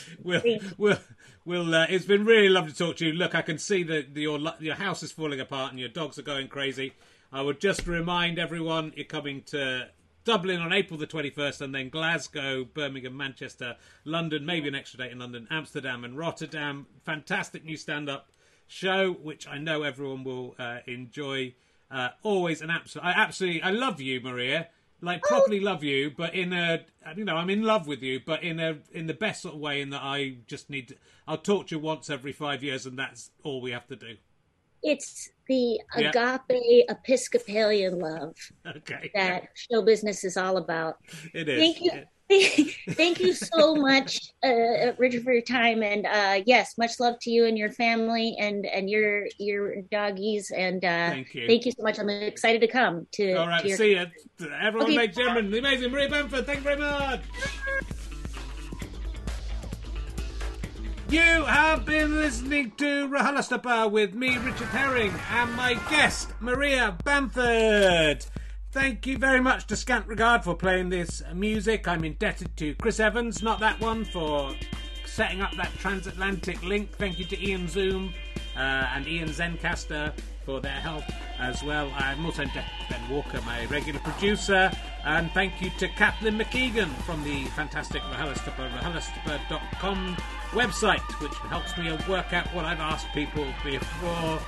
[0.23, 0.43] we'll,
[0.77, 0.99] we'll,
[1.45, 3.13] we'll, uh, it's been really lovely to talk to you.
[3.13, 6.23] Look, I can see that your your house is falling apart and your dogs are
[6.23, 6.93] going crazy.
[7.33, 9.89] I would just remind everyone you're coming to
[10.25, 15.13] Dublin on April the 21st, and then Glasgow, Birmingham, Manchester, London, maybe an extra date
[15.13, 16.87] in London, Amsterdam, and Rotterdam.
[17.05, 18.29] Fantastic new stand up
[18.69, 21.55] show, which I know everyone will uh, enjoy.
[21.91, 23.05] Uh, always an absolute.
[23.05, 23.63] I absolutely.
[23.63, 24.69] I love you, Maria.
[25.01, 26.85] Like properly love you, but in a
[27.17, 29.61] you know I'm in love with you, but in a in the best sort of
[29.61, 29.81] way.
[29.81, 30.89] In that I just need.
[30.89, 30.97] To,
[31.27, 34.17] I'll talk to you once every five years, and that's all we have to do.
[34.83, 36.11] It's the Yeah.
[36.11, 38.35] agape Episcopalian love
[38.67, 39.11] Okay.
[39.15, 40.97] that show business is all about.
[41.35, 41.59] It is.
[41.61, 42.05] Thank you.
[42.91, 47.31] Thank you so much, uh, Richard, for your time, and uh, yes, much love to
[47.31, 50.51] you and your family and and your your doggies.
[50.51, 51.47] And uh, Thank you.
[51.47, 51.99] Thank you so much.
[51.99, 53.33] I'm excited to come to.
[53.33, 54.07] All right, to your- see you.
[54.61, 54.97] Everyone, Okay.
[54.99, 56.45] ladies gentlemen, the amazing Maria Bamford.
[56.45, 57.21] Thank you very much.
[61.11, 68.27] You have been listening to RHLSTP with me, Richard Herring, and my guest, Maria Bamford.
[68.81, 71.89] Thank you very much to Scant Regard for playing this music.
[71.89, 74.55] I'm indebted to Chris Evans, not that one, for
[75.05, 76.93] setting up that transatlantic link.
[76.93, 78.15] Thank you to Ian Zoom
[78.57, 80.13] uh, and Ian Zencastr
[80.47, 81.03] for their help
[81.41, 81.91] as well.
[81.97, 84.71] I'm also indebted to Ben Walker, my regular producer.
[85.05, 90.17] And thank you to Kathleen McKeegan from the fantastic RHLSTP, rhlstp.com
[90.59, 94.41] website, which helps me work out what I've asked people before.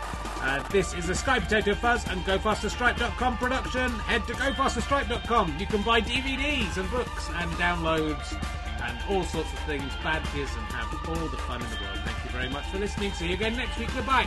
[0.42, 3.90] Uh, this is a Sky Potato Fuzz and GoFasterStripe.com production.
[4.10, 5.56] Head to GoFasterStripe.com.
[5.60, 8.32] You can buy DVDs and books and downloads
[8.82, 12.00] and all sorts of things, badges, and have all the fun in the world.
[12.04, 13.12] Thank you very much for listening.
[13.12, 13.94] See you again next week.
[13.94, 14.26] Goodbye.